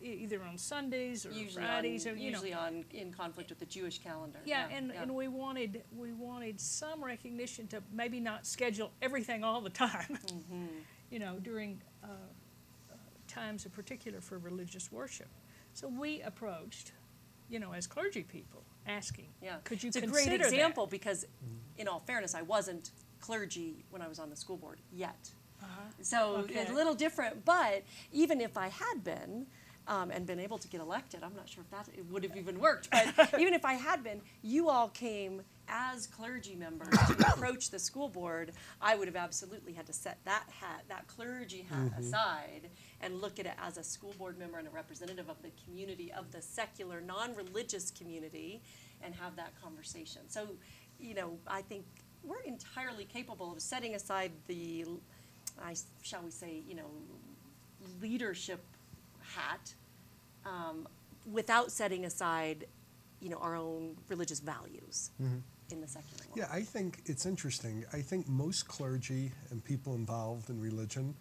either 0.00 0.42
on 0.42 0.56
Sundays 0.58 1.26
or 1.26 1.30
Usually, 1.30 1.64
Fridays 1.64 2.06
on, 2.06 2.12
or 2.12 2.16
you 2.16 2.30
usually 2.30 2.50
know. 2.50 2.58
on 2.60 2.84
in 2.92 3.12
conflict 3.12 3.50
with 3.50 3.58
the 3.58 3.66
Jewish 3.66 3.98
calendar. 3.98 4.38
Yeah, 4.44 4.66
and, 4.70 4.92
and 4.92 5.14
we 5.14 5.28
wanted 5.28 5.82
we 5.96 6.12
wanted 6.12 6.60
some 6.60 7.02
recognition 7.04 7.66
to 7.68 7.82
maybe 7.92 8.20
not 8.20 8.46
schedule 8.46 8.90
everything 9.02 9.44
all 9.44 9.60
the 9.60 9.70
time. 9.86 10.18
Mm-hmm. 10.26 10.66
you 11.10 11.18
know, 11.18 11.38
during 11.42 11.80
uh, 12.04 12.06
uh, 12.90 12.94
times 13.26 13.64
in 13.64 13.70
particular 13.72 14.20
for 14.20 14.38
religious 14.38 14.92
worship. 14.92 15.28
So 15.74 15.88
we 15.88 16.20
approached, 16.22 16.92
you 17.48 17.58
know, 17.60 17.72
as 17.72 17.86
clergy 17.86 18.22
people, 18.22 18.62
asking, 18.86 19.28
Yeah, 19.42 19.56
could 19.64 19.82
you 19.82 19.88
it's 19.88 19.96
a 19.96 20.00
consider 20.00 20.26
great 20.28 20.38
that?" 20.40 20.46
example 20.52 20.86
because, 20.86 21.24
in 21.76 21.88
all 21.88 22.00
fairness, 22.00 22.34
I 22.34 22.42
wasn't 22.42 22.90
clergy 23.20 23.84
when 23.90 24.00
I 24.02 24.08
was 24.08 24.18
on 24.18 24.30
the 24.30 24.36
school 24.36 24.56
board 24.56 24.78
yet. 24.92 25.30
Uh-huh. 25.62 25.80
So 26.02 26.36
Okay. 26.44 26.66
a 26.68 26.72
little 26.72 26.94
different, 26.94 27.44
but 27.44 27.82
even 28.12 28.40
if 28.40 28.56
I 28.56 28.68
had 28.68 29.02
been, 29.02 29.46
um, 29.88 30.10
and 30.10 30.26
been 30.26 30.38
able 30.38 30.58
to 30.58 30.68
get 30.68 30.80
elected, 30.80 31.22
I'm 31.24 31.34
not 31.34 31.48
sure 31.48 31.64
if 31.64 31.70
that 31.70 31.88
it 31.96 32.04
would 32.10 32.22
have 32.22 32.36
even 32.36 32.60
worked. 32.60 32.88
But 32.90 33.34
even 33.40 33.54
if 33.54 33.64
I 33.64 33.72
had 33.72 34.04
been, 34.04 34.20
you 34.42 34.68
all 34.68 34.88
came 34.88 35.42
as 35.68 36.06
clergy 36.06 36.54
members 36.54 36.96
to 37.06 37.28
approach 37.32 37.70
the 37.70 37.78
school 37.78 38.08
board. 38.08 38.52
I 38.80 38.94
would 38.94 39.08
have 39.08 39.16
absolutely 39.16 39.72
had 39.72 39.86
to 39.86 39.92
set 39.92 40.18
that 40.24 40.44
hat, 40.60 40.84
that 40.88 41.06
clergy 41.08 41.66
hat 41.68 41.92
aside, 41.98 42.68
and 43.00 43.20
look 43.20 43.38
at 43.40 43.46
it 43.46 43.54
as 43.62 43.78
a 43.78 43.82
school 43.82 44.14
board 44.18 44.38
member 44.38 44.58
and 44.58 44.68
a 44.68 44.70
representative 44.70 45.28
of 45.28 45.40
the 45.42 45.50
community, 45.64 46.12
of 46.12 46.30
the 46.32 46.42
secular, 46.42 47.00
non-religious 47.00 47.90
community, 47.90 48.60
and 49.02 49.14
have 49.14 49.36
that 49.36 49.52
conversation. 49.62 50.22
So, 50.28 50.48
you 50.98 51.14
know, 51.14 51.38
I 51.46 51.62
think 51.62 51.84
we're 52.24 52.42
entirely 52.42 53.04
capable 53.04 53.52
of 53.52 53.62
setting 53.62 53.94
aside 53.94 54.32
the, 54.48 54.84
I 55.62 55.74
shall 56.02 56.22
we 56.22 56.30
say, 56.30 56.62
you 56.68 56.74
know, 56.74 56.90
leadership 58.00 58.60
hat 59.34 59.74
um, 60.46 60.86
without 61.30 61.70
setting 61.70 62.04
aside, 62.04 62.66
you 63.20 63.28
know, 63.28 63.38
our 63.38 63.56
own 63.56 63.96
religious 64.08 64.40
values 64.40 65.10
in 65.70 65.80
the 65.80 65.86
secular 65.86 66.24
world. 66.26 66.36
Yeah, 66.38 66.48
I 66.50 66.62
think 66.62 67.00
it's 67.06 67.26
interesting. 67.26 67.84
I 67.92 68.00
think 68.00 68.28
most 68.28 68.66
clergy 68.68 69.32
and 69.50 69.62
people 69.62 69.94
involved 69.94 70.48
in 70.50 70.60
religion 70.60 71.14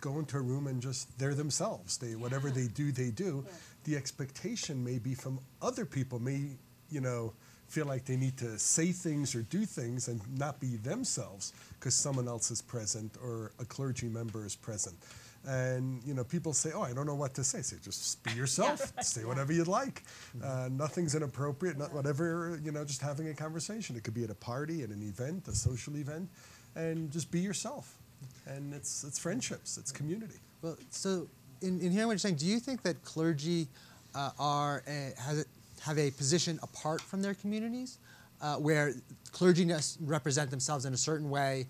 go 0.00 0.18
into 0.18 0.36
a 0.36 0.40
room 0.42 0.66
and 0.66 0.82
just 0.82 1.18
they're 1.18 1.34
themselves. 1.34 1.96
They 1.96 2.14
whatever 2.14 2.48
Yeah. 2.48 2.54
they 2.54 2.66
do, 2.68 2.92
they 2.92 3.10
do. 3.10 3.44
Yeah. 3.46 3.52
The 3.84 3.96
expectation 3.96 4.84
may 4.84 4.98
be 4.98 5.14
from 5.14 5.38
other 5.62 5.86
people 5.86 6.18
may, 6.18 6.56
you 6.90 7.00
know, 7.00 7.32
feel 7.68 7.86
like 7.86 8.04
they 8.04 8.16
need 8.16 8.36
to 8.38 8.58
say 8.58 8.92
things 8.92 9.34
or 9.34 9.42
do 9.42 9.64
things 9.64 10.08
and 10.08 10.20
not 10.38 10.60
be 10.60 10.76
themselves 10.76 11.52
because 11.78 11.94
someone 11.94 12.28
else 12.28 12.50
is 12.50 12.60
present 12.60 13.16
or 13.22 13.52
a 13.58 13.64
clergy 13.64 14.08
member 14.08 14.44
is 14.44 14.54
present. 14.54 14.96
And 15.46 16.02
you 16.04 16.14
know, 16.14 16.24
people 16.24 16.52
say, 16.52 16.70
"Oh, 16.74 16.82
I 16.82 16.92
don't 16.92 17.06
know 17.06 17.14
what 17.14 17.34
to 17.34 17.44
say." 17.44 17.60
Say, 17.62 17.76
just 17.82 18.22
be 18.22 18.32
yourself. 18.36 18.92
Say 19.02 19.24
whatever 19.24 19.52
you'd 19.52 19.68
like. 19.68 20.02
Uh, 20.42 20.68
nothing's 20.70 21.14
inappropriate. 21.14 21.78
Not 21.78 21.92
whatever. 21.92 22.58
You 22.62 22.72
know, 22.72 22.84
just 22.84 23.02
having 23.02 23.28
a 23.28 23.34
conversation. 23.34 23.96
It 23.96 24.04
could 24.04 24.14
be 24.14 24.24
at 24.24 24.30
a 24.30 24.34
party, 24.34 24.82
at 24.82 24.90
an 24.90 25.02
event, 25.02 25.46
a 25.48 25.52
social 25.52 25.96
event, 25.96 26.28
and 26.76 27.10
just 27.10 27.30
be 27.30 27.40
yourself. 27.40 27.98
And 28.46 28.72
it's 28.72 29.04
it's 29.04 29.18
friendships. 29.18 29.76
It's 29.76 29.92
community. 29.92 30.38
Well, 30.62 30.76
so 30.90 31.28
in, 31.60 31.80
in 31.80 31.90
hearing 31.90 32.06
what 32.06 32.12
you're 32.12 32.18
saying, 32.18 32.36
do 32.36 32.46
you 32.46 32.58
think 32.58 32.82
that 32.82 33.02
clergy 33.04 33.68
uh, 34.14 34.30
are 34.38 34.82
a, 34.86 35.12
has 35.20 35.40
a, 35.40 35.44
have 35.82 35.98
a 35.98 36.10
position 36.12 36.58
apart 36.62 37.00
from 37.00 37.20
their 37.22 37.34
communities, 37.34 37.98
uh, 38.40 38.56
where 38.56 38.94
clergy 39.32 39.70
represent 40.00 40.50
themselves 40.50 40.84
in 40.84 40.94
a 40.94 40.96
certain 40.96 41.30
way 41.30 41.66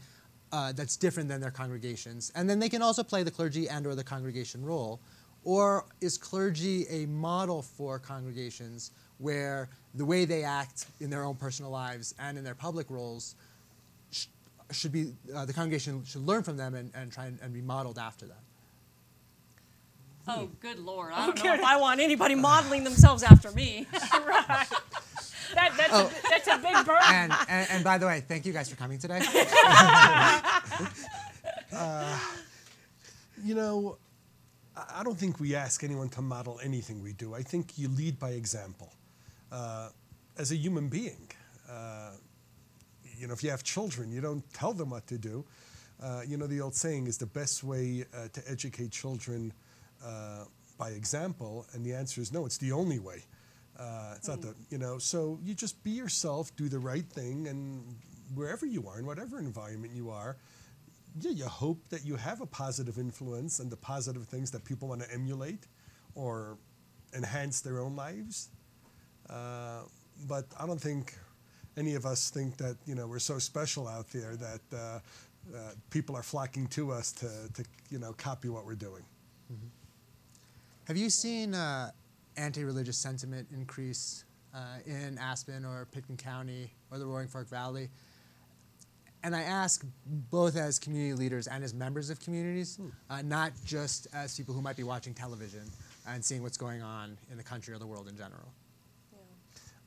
uh, 0.54 0.70
that's 0.70 0.96
different 0.96 1.28
than 1.28 1.40
their 1.40 1.50
congregations, 1.50 2.30
and 2.36 2.48
then 2.48 2.60
they 2.60 2.68
can 2.68 2.80
also 2.80 3.02
play 3.02 3.24
the 3.24 3.30
clergy 3.30 3.68
and/or 3.68 3.96
the 3.96 4.04
congregation 4.04 4.64
role, 4.64 5.00
or 5.42 5.84
is 6.00 6.16
clergy 6.16 6.86
a 6.88 7.06
model 7.06 7.60
for 7.60 7.98
congregations 7.98 8.92
where 9.18 9.68
the 9.94 10.04
way 10.04 10.24
they 10.24 10.44
act 10.44 10.86
in 11.00 11.10
their 11.10 11.24
own 11.24 11.34
personal 11.34 11.72
lives 11.72 12.14
and 12.20 12.38
in 12.38 12.44
their 12.44 12.54
public 12.54 12.88
roles 12.88 13.34
sh- 14.12 14.26
should 14.70 14.92
be 14.92 15.12
uh, 15.34 15.44
the 15.44 15.52
congregation 15.52 16.04
should 16.04 16.24
learn 16.24 16.44
from 16.44 16.56
them 16.56 16.76
and, 16.76 16.92
and 16.94 17.10
try 17.10 17.26
and, 17.26 17.40
and 17.42 17.52
be 17.52 17.60
modeled 17.60 17.98
after 17.98 18.24
them. 18.24 18.38
Oh, 20.28 20.50
good 20.60 20.78
lord! 20.78 21.12
I 21.12 21.26
don't 21.26 21.44
know 21.44 21.54
if 21.54 21.64
I 21.64 21.78
want 21.78 21.98
anybody 21.98 22.36
modeling 22.36 22.84
themselves 22.84 23.24
after 23.24 23.50
me. 23.50 23.88
right. 24.24 24.66
That, 25.54 25.72
that's, 25.76 25.90
Oh. 25.92 26.06
a, 26.06 26.30
that's 26.30 26.48
a 26.48 26.58
big 26.58 26.86
burden. 26.86 27.02
And, 27.12 27.32
and 27.48 27.70
and 27.70 27.84
by 27.84 27.98
the 27.98 28.06
way, 28.06 28.20
thank 28.26 28.44
you 28.46 28.52
guys 28.52 28.68
for 28.68 28.76
coming 28.76 28.98
today. 28.98 29.20
You 33.42 33.54
know, 33.54 33.98
I 34.76 35.00
I 35.00 35.02
don't 35.04 35.18
think 35.18 35.38
we 35.40 35.54
ask 35.54 35.82
anyone 35.84 36.08
to 36.10 36.22
model 36.22 36.58
anything 36.62 37.02
we 37.02 37.12
do. 37.12 37.34
I 37.34 37.42
think 37.42 37.76
you 37.78 37.88
lead 37.88 38.18
by 38.18 38.30
example. 38.30 38.92
Uh, 39.52 39.88
as 40.38 40.50
a 40.50 40.56
human 40.56 40.88
being, 40.88 41.28
uh, 41.70 42.10
you 43.18 43.26
know, 43.26 43.34
if 43.34 43.42
you 43.44 43.50
have 43.50 43.62
children, 43.62 44.10
you 44.10 44.20
don't 44.20 44.42
tell 44.52 44.72
them 44.72 44.90
what 44.90 45.06
to 45.06 45.18
do. 45.18 45.44
Uh, 46.02 46.22
you 46.26 46.36
know, 46.36 46.46
the 46.48 46.60
old 46.60 46.74
saying 46.74 47.06
is 47.06 47.18
the 47.18 47.26
best 47.26 47.62
way 47.62 48.04
uh, 48.14 48.26
to 48.32 48.40
educate 48.50 48.90
children 48.90 49.52
uh, 50.04 50.44
by 50.76 50.90
example, 50.90 51.66
and 51.72 51.84
the 51.84 51.92
answer 51.94 52.20
is 52.20 52.32
no, 52.32 52.46
it's 52.46 52.58
the 52.58 52.72
only 52.72 52.98
way. 52.98 53.22
Uh, 53.78 54.14
it's 54.16 54.28
not 54.28 54.40
the, 54.40 54.54
you 54.70 54.78
know, 54.78 54.98
so 54.98 55.38
you 55.42 55.54
just 55.54 55.82
be 55.82 55.90
yourself, 55.90 56.54
do 56.56 56.68
the 56.68 56.78
right 56.78 57.06
thing, 57.06 57.48
and 57.48 57.82
wherever 58.34 58.66
you 58.66 58.86
are, 58.86 58.98
in 58.98 59.06
whatever 59.06 59.38
environment 59.38 59.92
you 59.94 60.10
are, 60.10 60.36
yeah, 61.20 61.30
you 61.30 61.44
hope 61.44 61.78
that 61.90 62.04
you 62.04 62.16
have 62.16 62.40
a 62.40 62.46
positive 62.46 62.98
influence 62.98 63.58
and 63.58 63.70
the 63.70 63.76
positive 63.76 64.26
things 64.26 64.50
that 64.50 64.64
people 64.64 64.88
want 64.88 65.00
to 65.02 65.12
emulate 65.12 65.66
or 66.14 66.56
enhance 67.14 67.60
their 67.60 67.80
own 67.80 67.94
lives. 67.94 68.48
Uh, 69.28 69.82
but 70.28 70.46
I 70.58 70.66
don't 70.66 70.80
think 70.80 71.14
any 71.76 71.94
of 71.94 72.06
us 72.06 72.30
think 72.30 72.56
that 72.58 72.76
you 72.86 72.94
know 72.94 73.06
we're 73.06 73.18
so 73.18 73.38
special 73.38 73.88
out 73.88 74.08
there 74.10 74.36
that 74.36 74.60
uh, 74.72 74.76
uh, 74.76 75.58
people 75.90 76.16
are 76.16 76.22
flocking 76.22 76.66
to 76.68 76.92
us 76.92 77.12
to, 77.12 77.28
to 77.54 77.64
you 77.90 77.98
know 77.98 78.12
copy 78.12 78.48
what 78.48 78.64
we're 78.64 78.74
doing. 78.74 79.02
Have 80.86 80.96
you 80.96 81.10
seen 81.10 81.54
uh, 81.54 81.90
anti-religious 82.36 82.96
sentiment 82.96 83.48
increase 83.52 84.24
uh, 84.54 84.58
in 84.86 85.18
Aspen 85.18 85.64
or 85.64 85.88
Pitkin 85.92 86.16
County 86.16 86.72
or 86.90 86.98
the 86.98 87.06
Roaring 87.06 87.28
Fork 87.28 87.48
Valley? 87.48 87.88
And 89.22 89.34
I 89.34 89.40
ask 89.40 89.84
both 90.30 90.54
as 90.54 90.78
community 90.78 91.14
leaders 91.14 91.46
and 91.46 91.64
as 91.64 91.72
members 91.72 92.10
of 92.10 92.20
communities, 92.20 92.78
uh, 93.08 93.22
not 93.22 93.52
just 93.64 94.06
as 94.12 94.36
people 94.36 94.54
who 94.54 94.60
might 94.60 94.76
be 94.76 94.82
watching 94.82 95.14
television 95.14 95.62
and 96.06 96.22
seeing 96.22 96.42
what's 96.42 96.58
going 96.58 96.82
on 96.82 97.16
in 97.30 97.38
the 97.38 97.42
country 97.42 97.72
or 97.72 97.78
the 97.78 97.86
world 97.86 98.06
in 98.06 98.16
general. 98.16 98.52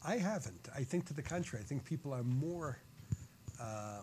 I 0.03 0.17
haven't. 0.17 0.69
I 0.75 0.83
think 0.83 1.05
to 1.07 1.13
the 1.13 1.21
contrary. 1.21 1.63
I 1.63 1.67
think 1.67 1.85
people 1.85 2.13
are 2.13 2.23
more, 2.23 2.79
uh, 3.61 3.99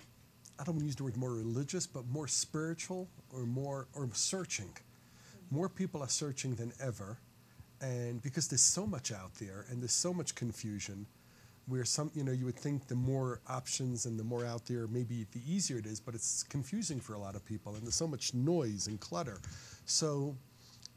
I 0.58 0.64
don't 0.64 0.74
want 0.74 0.80
to 0.80 0.86
use 0.86 0.96
the 0.96 1.04
word 1.04 1.16
more 1.16 1.32
religious, 1.32 1.86
but 1.86 2.06
more 2.06 2.28
spiritual 2.28 3.08
or 3.32 3.40
more, 3.40 3.88
or 3.94 4.08
searching. 4.12 4.70
More 5.50 5.68
people 5.68 6.00
are 6.00 6.08
searching 6.08 6.54
than 6.54 6.72
ever. 6.80 7.18
And 7.80 8.22
because 8.22 8.48
there's 8.48 8.62
so 8.62 8.86
much 8.86 9.12
out 9.12 9.34
there 9.34 9.66
and 9.68 9.80
there's 9.80 9.92
so 9.92 10.14
much 10.14 10.34
confusion, 10.34 11.06
where 11.66 11.84
some, 11.84 12.10
you 12.14 12.22
know, 12.24 12.32
you 12.32 12.44
would 12.44 12.58
think 12.58 12.86
the 12.88 12.94
more 12.94 13.40
options 13.48 14.04
and 14.06 14.18
the 14.18 14.24
more 14.24 14.44
out 14.44 14.66
there, 14.66 14.86
maybe 14.86 15.26
the 15.32 15.40
easier 15.50 15.78
it 15.78 15.86
is, 15.86 15.98
but 15.98 16.14
it's 16.14 16.42
confusing 16.42 17.00
for 17.00 17.14
a 17.14 17.18
lot 17.18 17.34
of 17.34 17.44
people. 17.44 17.74
And 17.74 17.82
there's 17.82 17.94
so 17.94 18.06
much 18.06 18.34
noise 18.34 18.86
and 18.86 19.00
clutter. 19.00 19.38
So 19.86 20.36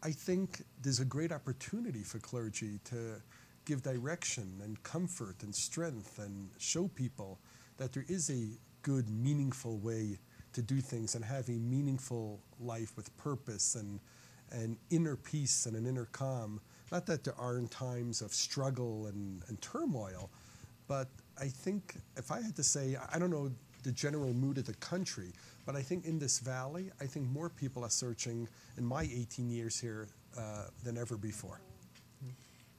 I 0.03 0.11
think 0.11 0.61
there's 0.81 0.99
a 0.99 1.05
great 1.05 1.31
opportunity 1.31 2.03
for 2.03 2.19
clergy 2.19 2.79
to 2.85 3.21
give 3.65 3.81
direction 3.81 4.59
and 4.63 4.81
comfort 4.83 5.41
and 5.41 5.55
strength 5.55 6.19
and 6.19 6.49
show 6.57 6.89
people 6.89 7.39
that 7.77 7.93
there 7.93 8.05
is 8.07 8.29
a 8.29 8.47
good, 8.81 9.09
meaningful 9.09 9.77
way 9.77 10.19
to 10.53 10.61
do 10.61 10.81
things 10.81 11.15
and 11.15 11.23
have 11.23 11.47
a 11.49 11.53
meaningful 11.53 12.41
life 12.59 12.95
with 12.97 13.15
purpose 13.17 13.75
and, 13.75 13.99
and 14.51 14.77
inner 14.89 15.15
peace 15.15 15.65
and 15.65 15.75
an 15.75 15.85
inner 15.85 16.05
calm. 16.05 16.61
Not 16.91 17.05
that 17.07 17.23
there 17.23 17.35
aren't 17.37 17.71
times 17.71 18.21
of 18.21 18.33
struggle 18.33 19.07
and, 19.07 19.43
and 19.47 19.61
turmoil, 19.61 20.29
but 20.87 21.09
I 21.39 21.47
think 21.47 21.95
if 22.15 22.31
I 22.31 22.41
had 22.41 22.55
to 22.55 22.63
say, 22.63 22.97
I 23.11 23.19
don't 23.19 23.29
know 23.29 23.51
the 23.83 23.91
general 23.91 24.33
mood 24.33 24.57
of 24.57 24.65
the 24.65 24.73
country, 24.75 25.31
but 25.65 25.75
I 25.75 25.81
think 25.81 26.05
in 26.05 26.17
this 26.19 26.39
valley, 26.39 26.91
I 26.99 27.05
think 27.05 27.27
more 27.29 27.49
people 27.49 27.83
are 27.83 27.89
searching 27.89 28.47
in 28.77 28.85
my 28.85 29.03
18 29.03 29.49
years 29.49 29.79
here 29.79 30.07
uh, 30.37 30.65
than 30.83 30.97
ever 30.97 31.17
before. 31.17 31.59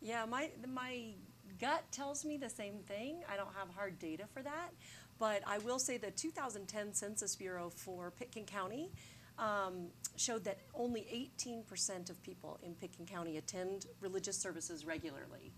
Yeah, 0.01 0.25
my 0.27 0.51
my 0.67 1.15
gut 1.61 1.85
tells 1.91 2.25
me 2.25 2.37
the 2.37 2.49
same 2.49 2.79
thing. 2.87 3.17
I 3.31 3.37
don't 3.37 3.53
have 3.59 3.69
hard 3.75 3.99
data 3.99 4.25
for 4.33 4.43
that, 4.43 4.71
but 5.19 5.43
I 5.47 5.59
will 5.59 5.79
say 5.79 5.99
the 5.99 6.11
2010 6.11 6.95
Census 6.95 7.37
Bureau 7.37 7.71
for 7.71 8.11
Pitkin 8.11 8.45
County 8.45 8.91
um, 9.39 9.87
showed 10.17 10.45
that 10.45 10.59
only 10.75 11.31
18% 11.41 12.11
of 12.11 12.23
people 12.23 12.59
in 12.63 12.75
Pitkin 12.75 13.07
County 13.07 13.37
attend 13.37 13.87
religious 14.01 14.37
services 14.37 14.85
regularly. 14.85 15.53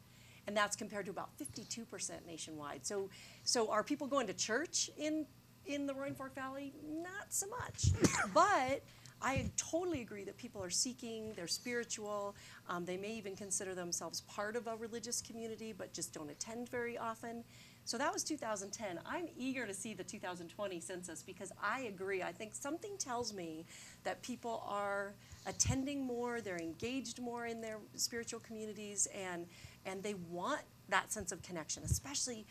And 0.46 0.56
that's 0.56 0.76
compared 0.76 1.06
to 1.06 1.10
about 1.10 1.30
52% 1.38 2.10
nationwide. 2.26 2.84
So, 2.84 3.08
so 3.44 3.70
are 3.70 3.82
people 3.82 4.06
going 4.06 4.26
to 4.26 4.34
church 4.34 4.90
in 4.98 5.26
in 5.66 5.86
the 5.86 5.94
Roaring 5.94 6.14
Fork 6.14 6.34
Valley? 6.34 6.72
Not 6.84 7.26
so 7.28 7.46
much. 7.46 7.90
but 8.34 8.82
I 9.22 9.50
totally 9.56 10.00
agree 10.00 10.24
that 10.24 10.36
people 10.36 10.62
are 10.62 10.70
seeking, 10.70 11.32
they're 11.36 11.46
spiritual. 11.46 12.34
Um, 12.68 12.84
they 12.84 12.96
may 12.96 13.12
even 13.12 13.36
consider 13.36 13.74
themselves 13.74 14.22
part 14.22 14.56
of 14.56 14.66
a 14.66 14.76
religious 14.76 15.20
community, 15.20 15.74
but 15.76 15.92
just 15.92 16.14
don't 16.14 16.30
attend 16.30 16.68
very 16.70 16.96
often. 16.96 17.44
So 17.84 17.98
that 17.98 18.12
was 18.12 18.22
2010. 18.22 19.00
I'm 19.04 19.28
eager 19.36 19.66
to 19.66 19.74
see 19.74 19.94
the 19.94 20.04
2020 20.04 20.80
census 20.80 21.22
because 21.22 21.52
I 21.62 21.82
agree. 21.82 22.22
I 22.22 22.32
think 22.32 22.54
something 22.54 22.96
tells 22.98 23.32
me 23.32 23.64
that 24.04 24.22
people 24.22 24.62
are 24.66 25.14
attending 25.46 26.04
more, 26.04 26.40
they're 26.40 26.58
engaged 26.58 27.20
more 27.20 27.46
in 27.46 27.60
their 27.60 27.78
spiritual 27.96 28.40
communities, 28.40 29.08
and 29.14 29.46
and 29.86 30.02
they 30.02 30.14
want 30.30 30.60
that 30.90 31.10
sense 31.12 31.32
of 31.32 31.42
connection, 31.42 31.82
especially 31.84 32.46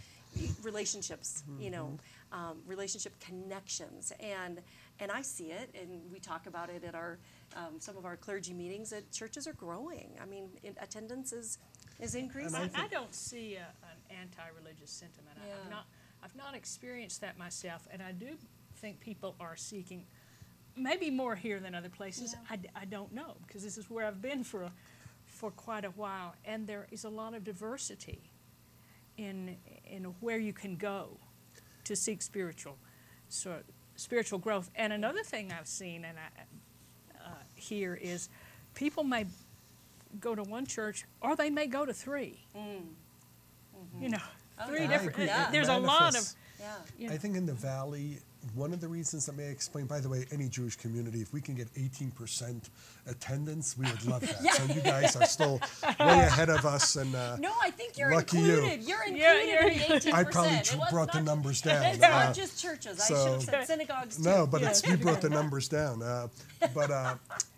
relationships. 0.63 1.43
You 1.59 1.71
know, 1.71 1.99
um, 2.31 2.57
relationship 2.67 3.13
connections, 3.19 4.11
and 4.19 4.59
and 4.99 5.11
I 5.11 5.21
see 5.21 5.51
it, 5.51 5.73
and 5.79 6.01
we 6.11 6.19
talk 6.19 6.47
about 6.47 6.69
it 6.69 6.83
at 6.83 6.95
our 6.95 7.17
um, 7.55 7.79
some 7.79 7.97
of 7.97 8.05
our 8.05 8.17
clergy 8.17 8.53
meetings 8.53 8.89
that 8.89 9.11
churches 9.11 9.47
are 9.47 9.53
growing. 9.53 10.11
I 10.21 10.25
mean, 10.25 10.49
in, 10.63 10.75
attendance 10.81 11.33
is 11.33 11.57
is 11.99 12.15
increasing. 12.15 12.69
I, 12.75 12.83
I 12.83 12.87
don't 12.87 13.13
see 13.13 13.55
a, 13.55 13.59
an 13.83 14.17
anti-religious 14.21 14.89
sentiment. 14.91 15.37
I- 15.41 15.63
I've 15.65 15.69
not, 15.69 15.85
I've 16.23 16.35
not 16.35 16.55
experienced 16.55 17.21
that 17.21 17.37
myself, 17.37 17.87
and 17.91 18.01
I 18.01 18.11
do 18.11 18.27
think 18.77 18.99
people 18.99 19.35
are 19.39 19.55
seeking, 19.55 20.05
maybe 20.75 21.09
more 21.09 21.35
here 21.35 21.59
than 21.59 21.75
other 21.75 21.89
places. 21.89 22.33
Yeah. 22.33 22.39
I, 22.49 22.55
d- 22.57 22.69
I 22.75 22.85
don't 22.85 23.13
know 23.13 23.35
because 23.45 23.63
this 23.63 23.77
is 23.77 23.89
where 23.89 24.05
I've 24.05 24.21
been 24.21 24.43
for, 24.43 24.63
a- 24.63 24.71
for 25.25 25.51
quite 25.51 25.85
a 25.85 25.89
while, 25.91 26.35
and 26.45 26.65
there 26.67 26.87
is 26.91 27.03
a 27.03 27.09
lot 27.09 27.33
of 27.33 27.43
diversity 27.43 28.21
in 29.17 29.57
in 29.85 30.05
where 30.21 30.37
you 30.37 30.53
can 30.53 30.77
go 30.77 31.17
to 31.83 31.95
seek 31.95 32.21
spiritual, 32.21 32.77
so 33.27 33.57
spiritual 33.95 34.39
growth. 34.39 34.69
And 34.75 34.93
another 34.93 35.23
thing 35.23 35.51
I've 35.51 35.67
seen 35.67 36.05
and 36.05 36.17
I 36.17 37.25
uh, 37.25 37.31
here 37.55 37.95
is 37.95 38.29
people 38.75 39.03
may 39.03 39.25
go 40.19 40.35
to 40.35 40.43
one 40.43 40.65
church 40.65 41.05
or 41.21 41.35
they 41.35 41.49
may 41.49 41.67
go 41.67 41.85
to 41.85 41.93
three. 41.93 42.39
Mm. 42.55 42.81
You 44.01 44.09
know, 44.09 44.17
Oh, 44.61 44.67
three 44.67 44.81
yeah. 44.81 44.87
Different. 44.87 45.17
Yeah. 45.19 45.51
There's 45.51 45.69
a 45.69 45.77
lot 45.77 46.15
of. 46.17 46.27
Yeah. 46.59 46.65
You 46.97 47.07
know, 47.07 47.13
I 47.13 47.17
think 47.17 47.37
in 47.37 47.45
the 47.45 47.53
valley, 47.53 48.17
one 48.55 48.71
of 48.73 48.79
the 48.79 48.87
reasons 48.87 49.25
that 49.25 49.35
may 49.35 49.49
explain, 49.49 49.85
by 49.85 49.99
the 49.99 50.07
way, 50.07 50.25
any 50.31 50.47
Jewish 50.47 50.75
community, 50.77 51.21
if 51.21 51.33
we 51.33 51.41
can 51.41 51.55
get 51.55 51.67
18% 51.73 52.69
attendance, 53.07 53.77
we 53.77 53.85
would 53.85 54.05
love 54.05 54.21
that. 54.21 54.39
So 54.55 54.73
you 54.73 54.81
guys 54.81 55.15
are 55.15 55.25
still 55.25 55.59
way 55.83 56.19
ahead 56.19 56.49
of 56.49 56.65
us. 56.65 56.95
And 56.95 57.13
uh, 57.15 57.35
No, 57.37 57.51
I 57.61 57.69
think 57.71 57.97
you're 57.97 58.13
Lucky 58.13 58.37
you. 58.39 58.53
included. 58.55 58.83
You. 58.87 58.95
are 58.95 59.03
included 59.03 59.19
Yeah, 59.21 59.41
in 59.41 59.47
you're- 59.49 59.87
the 59.87 59.95
eighteen 59.95 60.13
I 60.13 60.23
probably 60.23 60.59
tr- 60.63 60.77
brought 60.89 61.11
the 61.11 61.21
numbers 61.21 61.61
down. 61.69 61.83
It's 61.85 62.03
Uh, 62.03 62.07
not 62.09 62.33
just 62.33 62.61
churches. 62.61 62.99
I 63.01 63.07
should 63.07 63.27
have 63.33 63.43
said 63.43 63.67
synagogues 63.67 64.17
too. 64.17 64.23
No, 64.23 64.47
but 64.47 64.61
Yeah. 64.61 64.69
it's, 64.69 64.85
you 64.87 64.97
brought 64.97 65.21
the 65.21 65.29
numbers 65.39 65.67
down. 65.67 66.01
Uh, 66.01 66.27
but 66.73 66.91
uh, 66.91 67.15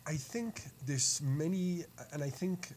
I 0.07 0.15
think 0.15 0.63
there's 0.87 1.21
many, 1.21 1.85
and 2.11 2.23
I 2.23 2.29
think 2.29 2.69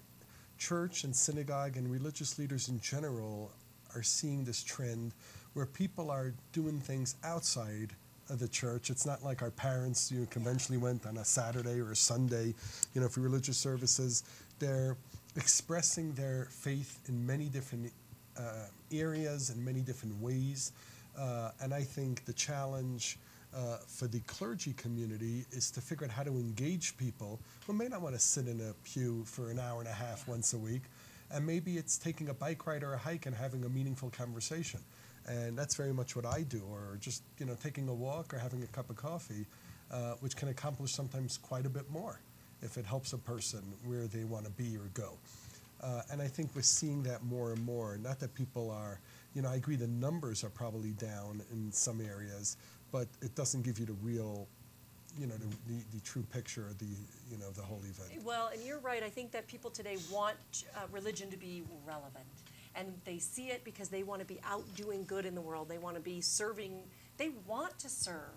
church 0.58 1.04
and 1.04 1.14
synagogue 1.16 1.76
and 1.76 1.90
religious 1.90 2.38
leaders 2.38 2.68
in 2.68 2.78
general 2.80 3.50
are 3.94 4.02
seeing 4.02 4.44
this 4.44 4.62
trend 4.62 5.12
where 5.54 5.66
people 5.66 6.10
are 6.10 6.34
doing 6.52 6.80
things 6.80 7.16
outside 7.24 7.90
of 8.30 8.38
the 8.38 8.48
church. 8.48 8.90
It's 8.90 9.06
not 9.06 9.22
like 9.24 9.42
our 9.42 9.50
parents, 9.50 10.10
you 10.10 10.20
know, 10.20 10.26
conventionally 10.30 10.80
went 10.80 11.06
on 11.06 11.16
a 11.18 11.24
Saturday 11.24 11.80
or 11.80 11.92
a 11.92 11.96
Sunday, 11.96 12.54
you 12.94 13.00
know, 13.00 13.08
for 13.08 13.20
religious 13.20 13.56
services. 13.56 14.24
They're 14.58 14.96
expressing 15.36 16.12
their 16.12 16.46
faith 16.50 17.00
in 17.08 17.26
many 17.26 17.46
different 17.46 17.92
uh, 18.38 18.66
areas 18.92 19.50
and 19.50 19.64
many 19.64 19.80
different 19.80 20.20
ways. 20.20 20.72
Uh, 21.18 21.50
and 21.60 21.72
I 21.72 21.82
think 21.82 22.24
the 22.24 22.32
challenge 22.32 23.18
uh, 23.54 23.76
for 23.86 24.06
the 24.06 24.20
clergy 24.20 24.72
community 24.72 25.44
is 25.52 25.70
to 25.70 25.80
figure 25.80 26.06
out 26.06 26.10
how 26.10 26.24
to 26.24 26.30
engage 26.30 26.96
people 26.96 27.38
who 27.66 27.72
may 27.72 27.86
not 27.86 28.00
want 28.00 28.14
to 28.14 28.20
sit 28.20 28.48
in 28.48 28.60
a 28.60 28.72
pew 28.84 29.22
for 29.24 29.50
an 29.50 29.60
hour 29.60 29.80
and 29.80 29.88
a 29.88 29.92
half 29.92 30.26
once 30.26 30.54
a 30.54 30.58
week. 30.58 30.82
And 31.30 31.46
maybe 31.46 31.76
it's 31.78 31.96
taking 31.96 32.28
a 32.28 32.34
bike 32.34 32.66
ride 32.66 32.82
or 32.82 32.94
a 32.94 32.98
hike 32.98 33.26
and 33.26 33.34
having 33.34 33.64
a 33.64 33.68
meaningful 33.68 34.10
conversation. 34.10 34.80
And 35.26 35.56
that's 35.56 35.74
very 35.74 35.92
much 35.92 36.14
what 36.16 36.26
I 36.26 36.42
do, 36.42 36.62
or 36.70 36.98
just 37.00 37.22
you 37.38 37.46
know 37.46 37.54
taking 37.54 37.88
a 37.88 37.94
walk 37.94 38.34
or 38.34 38.38
having 38.38 38.62
a 38.62 38.66
cup 38.66 38.90
of 38.90 38.96
coffee, 38.96 39.46
uh, 39.90 40.14
which 40.20 40.36
can 40.36 40.48
accomplish 40.48 40.92
sometimes 40.92 41.38
quite 41.38 41.66
a 41.66 41.70
bit 41.70 41.90
more 41.90 42.20
if 42.62 42.78
it 42.78 42.84
helps 42.84 43.12
a 43.12 43.18
person 43.18 43.62
where 43.84 44.06
they 44.06 44.24
want 44.24 44.44
to 44.44 44.50
be 44.50 44.76
or 44.76 44.88
go. 44.94 45.18
Uh, 45.82 46.00
and 46.10 46.22
I 46.22 46.28
think 46.28 46.50
we're 46.54 46.62
seeing 46.62 47.02
that 47.02 47.22
more 47.24 47.52
and 47.52 47.62
more. 47.62 47.98
Not 47.98 48.18
that 48.20 48.34
people 48.34 48.70
are, 48.70 49.00
you 49.34 49.42
know, 49.42 49.50
I 49.50 49.56
agree 49.56 49.76
the 49.76 49.86
numbers 49.86 50.42
are 50.42 50.48
probably 50.48 50.92
down 50.92 51.42
in 51.52 51.70
some 51.70 52.00
areas, 52.00 52.56
but 52.90 53.06
it 53.20 53.34
doesn't 53.34 53.62
give 53.62 53.78
you 53.78 53.84
the 53.84 53.92
real, 53.94 54.48
you 55.18 55.26
know, 55.26 55.34
the, 55.34 55.46
the, 55.72 55.84
the 55.94 56.00
true 56.00 56.22
picture 56.32 56.66
of 56.68 56.78
the, 56.78 56.86
you 57.30 57.36
know, 57.38 57.50
the 57.50 57.60
whole 57.60 57.80
event. 57.80 58.24
Well, 58.24 58.48
and 58.52 58.62
you're 58.62 58.78
right. 58.78 59.02
I 59.02 59.10
think 59.10 59.30
that 59.32 59.46
people 59.46 59.70
today 59.70 59.98
want 60.10 60.64
uh, 60.74 60.80
religion 60.90 61.30
to 61.30 61.36
be 61.36 61.62
relevant. 61.86 62.24
And 62.76 62.94
they 63.04 63.18
see 63.18 63.48
it 63.48 63.64
because 63.64 63.88
they 63.88 64.02
want 64.02 64.20
to 64.20 64.26
be 64.26 64.40
out 64.44 64.62
doing 64.74 65.04
good 65.04 65.26
in 65.26 65.34
the 65.34 65.40
world. 65.40 65.68
They 65.68 65.78
want 65.78 65.96
to 65.96 66.02
be 66.02 66.20
serving, 66.20 66.82
they 67.16 67.30
want 67.46 67.78
to 67.80 67.88
serve 67.88 68.32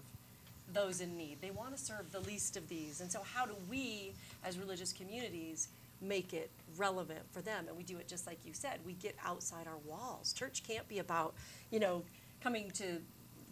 those 0.74 1.02
in 1.02 1.18
need. 1.18 1.38
They 1.42 1.52
want 1.52 1.76
to 1.76 1.82
serve 1.82 2.12
the 2.12 2.20
least 2.20 2.58
of 2.58 2.68
these. 2.68 3.02
And 3.02 3.12
so, 3.12 3.22
how 3.24 3.46
do 3.46 3.56
we, 3.70 4.14
as 4.44 4.60
religious 4.60 4.94
communities, 4.94 5.70
make 6.02 6.34
it 6.34 6.52
relevant 6.76 7.22
for 7.32 7.42
them? 7.42 7.66
And 7.68 7.78
we 7.78 7.84
do 7.84 7.98
it 7.98 8.08
just 8.08 8.28
like 8.28 8.40
you 8.46 8.54
said. 8.54 8.80
We 8.86 8.94
get 8.94 9.16
outside 9.26 9.68
our 9.68 9.78
walls. 9.86 10.34
Church 10.34 10.64
can't 10.68 10.88
be 10.88 11.00
about, 11.00 11.34
you 11.72 11.80
know, 11.80 12.04
coming 12.42 12.70
to 12.72 13.02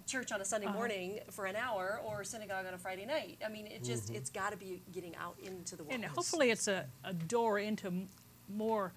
church 0.05 0.31
on 0.31 0.41
a 0.41 0.45
Sunday 0.45 0.67
uh-huh. 0.67 0.77
morning 0.77 1.19
for 1.31 1.45
an 1.45 1.55
hour 1.55 1.99
or 2.05 2.23
synagogue 2.23 2.65
on 2.67 2.73
a 2.73 2.77
Friday 2.77 3.05
night. 3.05 3.39
I 3.45 3.49
mean, 3.49 3.65
it 3.67 3.83
just, 3.83 4.07
mm-hmm. 4.07 4.15
it's 4.15 4.29
got 4.29 4.51
to 4.51 4.57
be 4.57 4.81
getting 4.93 5.15
out 5.15 5.35
into 5.43 5.75
the 5.75 5.83
world. 5.83 5.95
and 5.95 6.05
hopefully 6.05 6.51
it's 6.51 6.67
a, 6.67 6.85
a 7.03 7.13
door 7.13 7.59
into 7.59 7.91
more 8.47 8.93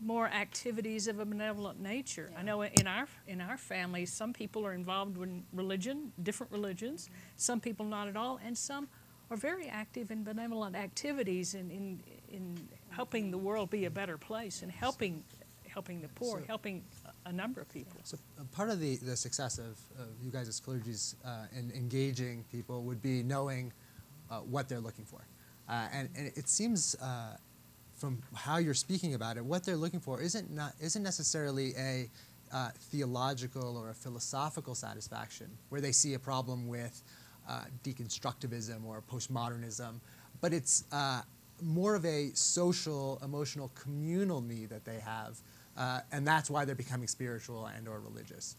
more 0.00 0.28
activities 0.28 1.08
of 1.08 1.18
a 1.18 1.24
benevolent 1.24 1.80
nature. 1.80 2.30
I 2.38 2.42
know 2.42 2.62
in 2.62 2.86
our 2.86 3.06
in 3.26 3.40
our 3.40 3.56
family, 3.56 4.06
some 4.06 4.32
people 4.32 4.64
are 4.66 4.74
involved 4.74 5.16
in 5.20 5.44
religion, 5.52 6.12
different 6.22 6.52
religions. 6.52 7.10
Some 7.36 7.60
people 7.60 7.84
not 7.86 8.08
at 8.08 8.16
all, 8.16 8.38
and 8.44 8.56
some 8.56 8.88
are 9.30 9.36
very 9.36 9.68
active 9.68 10.10
in 10.10 10.22
benevolent 10.24 10.76
activities 10.76 11.54
in 11.54 11.70
in, 11.70 12.00
in 12.28 12.68
helping 12.90 13.30
the 13.30 13.38
world 13.38 13.70
be 13.70 13.84
a 13.86 13.90
better 13.90 14.16
place 14.16 14.62
and 14.62 14.70
helping 14.70 15.24
helping 15.66 16.00
the 16.00 16.08
poor, 16.08 16.40
So- 16.40 16.46
helping 16.46 16.82
a, 17.04 17.28
a 17.28 17.32
number 17.32 17.60
of 17.60 17.68
people. 17.68 18.00
So 18.04 18.16
uh, 18.38 18.44
part 18.52 18.70
of 18.70 18.80
the, 18.80 18.96
the 18.96 19.16
success 19.16 19.58
of, 19.58 19.78
of 19.98 20.08
you 20.22 20.30
guys 20.30 20.48
as 20.48 20.60
clergies 20.60 21.14
uh, 21.24 21.46
in 21.56 21.70
engaging 21.72 22.44
people 22.50 22.82
would 22.84 23.02
be 23.02 23.22
knowing 23.22 23.72
uh, 24.30 24.38
what 24.40 24.68
they're 24.68 24.80
looking 24.80 25.04
for. 25.04 25.20
Uh, 25.68 25.86
and, 25.92 26.08
and 26.16 26.32
it 26.34 26.48
seems 26.48 26.94
uh, 26.96 27.36
from 27.98 28.22
how 28.34 28.58
you're 28.58 28.74
speaking 28.74 29.14
about 29.14 29.36
it, 29.36 29.44
what 29.44 29.64
they're 29.64 29.76
looking 29.76 30.00
for 30.00 30.20
isn't, 30.20 30.50
not, 30.50 30.72
isn't 30.80 31.02
necessarily 31.02 31.74
a 31.76 32.08
uh, 32.52 32.70
theological 32.90 33.76
or 33.76 33.90
a 33.90 33.94
philosophical 33.94 34.74
satisfaction 34.74 35.50
where 35.68 35.80
they 35.80 35.92
see 35.92 36.14
a 36.14 36.18
problem 36.18 36.68
with 36.68 37.02
uh, 37.48 37.62
deconstructivism 37.82 38.84
or 38.84 39.02
postmodernism, 39.10 40.00
but 40.40 40.52
it's 40.52 40.84
uh, 40.92 41.22
more 41.62 41.94
of 41.94 42.04
a 42.04 42.30
social, 42.34 43.20
emotional, 43.22 43.70
communal 43.74 44.40
need 44.40 44.70
that 44.70 44.84
they 44.84 45.00
have, 45.00 45.38
uh, 45.76 46.00
and 46.12 46.26
that's 46.26 46.50
why 46.50 46.64
they're 46.64 46.74
becoming 46.74 47.08
spiritual 47.08 47.66
and 47.66 47.88
or 47.88 48.00
religious. 48.00 48.56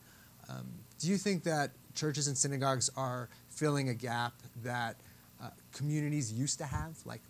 Um, 0.49 0.67
do 0.99 1.08
you 1.08 1.17
think 1.17 1.43
that 1.43 1.71
churches 1.93 2.28
and 2.28 2.38
synagogues 2.38 2.89
are 2.95 3.30
filling 3.49 3.89
a 3.89 3.93
gap 3.93 4.34
that 4.63 4.95
uh, 5.41 5.49
communities 5.71 6.34
used 6.34 6.58
to 6.60 6.65
have? 6.65 6.97
Like, 7.06 7.21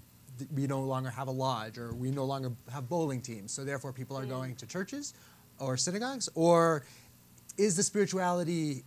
we 0.54 0.68
no 0.68 0.82
longer 0.82 1.10
have 1.10 1.28
a 1.28 1.32
lodge, 1.32 1.78
or 1.78 1.94
we 1.94 2.12
no 2.12 2.26
longer 2.26 2.52
have 2.72 2.88
bowling 2.90 3.22
teams, 3.22 3.52
so 3.52 3.64
therefore 3.64 3.94
people 3.94 4.18
are 4.18 4.26
going 4.26 4.56
to 4.58 4.66
churches 4.66 5.14
or 5.60 5.78
synagogues? 5.78 6.30
Or 6.36 6.84
is 7.58 7.76
the 7.76 7.84
spirituality 7.84 8.84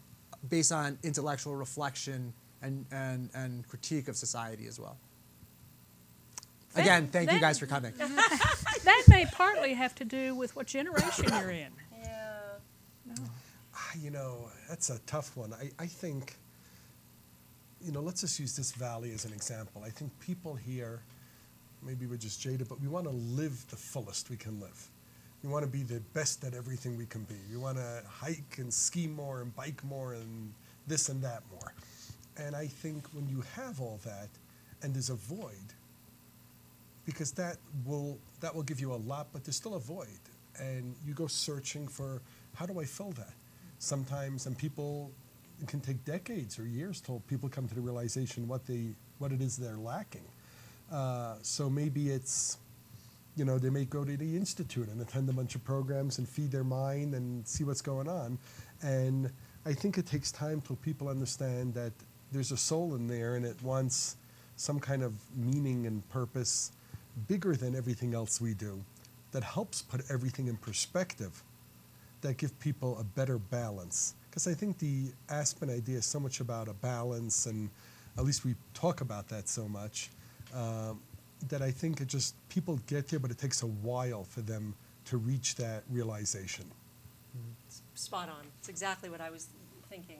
based 0.48 0.72
on 0.72 0.98
intellectual 1.02 1.54
reflection 1.56 2.32
and, 2.62 2.86
and, 2.90 3.28
and 3.34 3.66
critique 3.68 4.08
of 4.08 4.16
society 4.16 4.66
as 4.66 4.78
well? 4.80 4.96
That- 6.74 6.82
Again, 6.82 7.08
thank 7.08 7.30
you 7.32 7.38
guys 7.40 7.58
for 7.58 7.66
coming. 7.66 7.92
that 7.98 9.02
may 9.08 9.26
partly 9.26 9.74
have 9.74 9.94
to 9.96 10.04
do 10.04 10.34
with 10.34 10.56
what 10.56 10.66
generation 10.66 11.26
you're 11.30 11.50
in. 11.50 11.72
Yeah. 12.02 13.14
Ah, 13.74 13.90
You 14.00 14.10
know, 14.10 14.48
that's 14.68 14.90
a 14.90 14.98
tough 15.00 15.36
one. 15.36 15.52
I, 15.52 15.70
I 15.78 15.86
think, 15.86 16.36
you 17.80 17.90
know, 17.92 18.00
let's 18.00 18.20
just 18.22 18.38
use 18.40 18.56
this 18.56 18.72
valley 18.72 19.12
as 19.12 19.24
an 19.24 19.32
example. 19.32 19.82
I 19.84 19.90
think 19.90 20.18
people 20.20 20.54
here, 20.54 21.02
maybe 21.84 22.06
we're 22.06 22.16
just 22.16 22.40
jaded, 22.40 22.68
but 22.68 22.80
we 22.80 22.88
want 22.88 23.06
to 23.06 23.12
live 23.12 23.64
the 23.70 23.76
fullest 23.76 24.30
we 24.30 24.36
can 24.36 24.60
live. 24.60 24.88
We 25.42 25.50
want 25.50 25.64
to 25.64 25.70
be 25.70 25.82
the 25.82 26.00
best 26.14 26.44
at 26.44 26.54
everything 26.54 26.96
we 26.96 27.06
can 27.06 27.24
be. 27.24 27.34
We 27.50 27.56
want 27.56 27.76
to 27.76 28.02
hike 28.08 28.58
and 28.58 28.72
ski 28.72 29.06
more 29.06 29.40
and 29.40 29.54
bike 29.56 29.82
more 29.84 30.14
and 30.14 30.52
this 30.86 31.08
and 31.08 31.22
that 31.22 31.42
more. 31.50 31.74
And 32.36 32.54
I 32.54 32.66
think 32.66 33.06
when 33.12 33.28
you 33.28 33.42
have 33.56 33.80
all 33.80 33.98
that 34.04 34.28
and 34.82 34.94
there's 34.94 35.10
a 35.10 35.14
void, 35.14 35.74
because 37.04 37.32
that 37.32 37.56
will 37.84 38.18
that 38.40 38.54
will 38.54 38.62
give 38.62 38.80
you 38.80 38.92
a 38.92 38.96
lot, 38.96 39.26
but 39.32 39.44
there's 39.44 39.56
still 39.56 39.74
a 39.74 39.80
void, 39.80 40.06
and 40.58 40.94
you 41.04 41.14
go 41.14 41.26
searching 41.26 41.88
for 41.88 42.22
how 42.54 42.66
do 42.66 42.80
I 42.80 42.84
fill 42.84 43.10
that? 43.12 43.32
Sometimes, 43.78 44.46
and 44.46 44.56
people 44.56 45.10
it 45.60 45.68
can 45.68 45.80
take 45.80 46.04
decades 46.04 46.58
or 46.58 46.66
years 46.66 47.00
till 47.00 47.20
people 47.28 47.48
come 47.48 47.68
to 47.68 47.74
the 47.74 47.80
realization 47.80 48.48
what 48.48 48.66
they 48.66 48.94
what 49.18 49.32
it 49.32 49.40
is 49.40 49.56
they're 49.56 49.76
lacking. 49.76 50.24
Uh, 50.92 51.36
so 51.42 51.70
maybe 51.70 52.10
it's 52.10 52.58
you 53.34 53.44
know 53.46 53.58
they 53.58 53.70
may 53.70 53.86
go 53.86 54.04
to 54.04 54.16
the 54.16 54.36
institute 54.36 54.88
and 54.88 55.00
attend 55.00 55.28
a 55.28 55.32
bunch 55.32 55.54
of 55.54 55.64
programs 55.64 56.18
and 56.18 56.28
feed 56.28 56.50
their 56.50 56.64
mind 56.64 57.14
and 57.14 57.46
see 57.48 57.64
what's 57.64 57.80
going 57.80 58.08
on, 58.08 58.38
and 58.82 59.30
I 59.64 59.72
think 59.72 59.96
it 59.96 60.06
takes 60.06 60.32
time 60.32 60.60
till 60.60 60.76
people 60.76 61.08
understand 61.08 61.74
that 61.74 61.92
there's 62.32 62.50
a 62.50 62.56
soul 62.56 62.94
in 62.94 63.06
there 63.06 63.36
and 63.36 63.44
it 63.44 63.60
wants 63.62 64.16
some 64.56 64.80
kind 64.80 65.02
of 65.02 65.14
meaning 65.36 65.86
and 65.86 66.08
purpose 66.10 66.72
bigger 67.28 67.54
than 67.54 67.76
everything 67.76 68.14
else 68.14 68.40
we 68.40 68.54
do 68.54 68.82
that 69.32 69.44
helps 69.44 69.82
put 69.82 70.02
everything 70.10 70.48
in 70.48 70.56
perspective 70.56 71.42
that 72.22 72.38
give 72.38 72.58
people 72.60 72.98
a 72.98 73.04
better 73.04 73.38
balance. 73.38 74.14
Because 74.30 74.46
i 74.46 74.54
think 74.54 74.78
the 74.78 75.12
aspen 75.28 75.70
idea 75.70 75.98
is 75.98 76.06
so 76.06 76.18
much 76.18 76.40
about 76.40 76.68
a 76.68 76.74
balance 76.74 77.46
and 77.46 77.70
at 78.18 78.24
least 78.24 78.44
we 78.44 78.54
talk 78.74 79.00
about 79.00 79.28
that 79.28 79.48
so 79.48 79.68
much 79.68 80.10
um, 80.54 81.00
that 81.48 81.62
I 81.62 81.70
think 81.70 82.00
it 82.00 82.08
just 82.08 82.34
people 82.48 82.78
get 82.86 83.08
there, 83.08 83.18
but 83.18 83.30
it 83.30 83.38
takes 83.38 83.62
a 83.62 83.66
while 83.66 84.24
for 84.24 84.40
them 84.42 84.74
to 85.06 85.16
reach 85.16 85.56
that 85.56 85.82
realization. 85.90 86.64
Spot 87.94 88.28
on. 88.28 88.44
It's 88.60 88.68
exactly 88.68 89.08
what 89.10 89.20
I 89.20 89.30
was 89.30 89.48
thinking. 89.88 90.18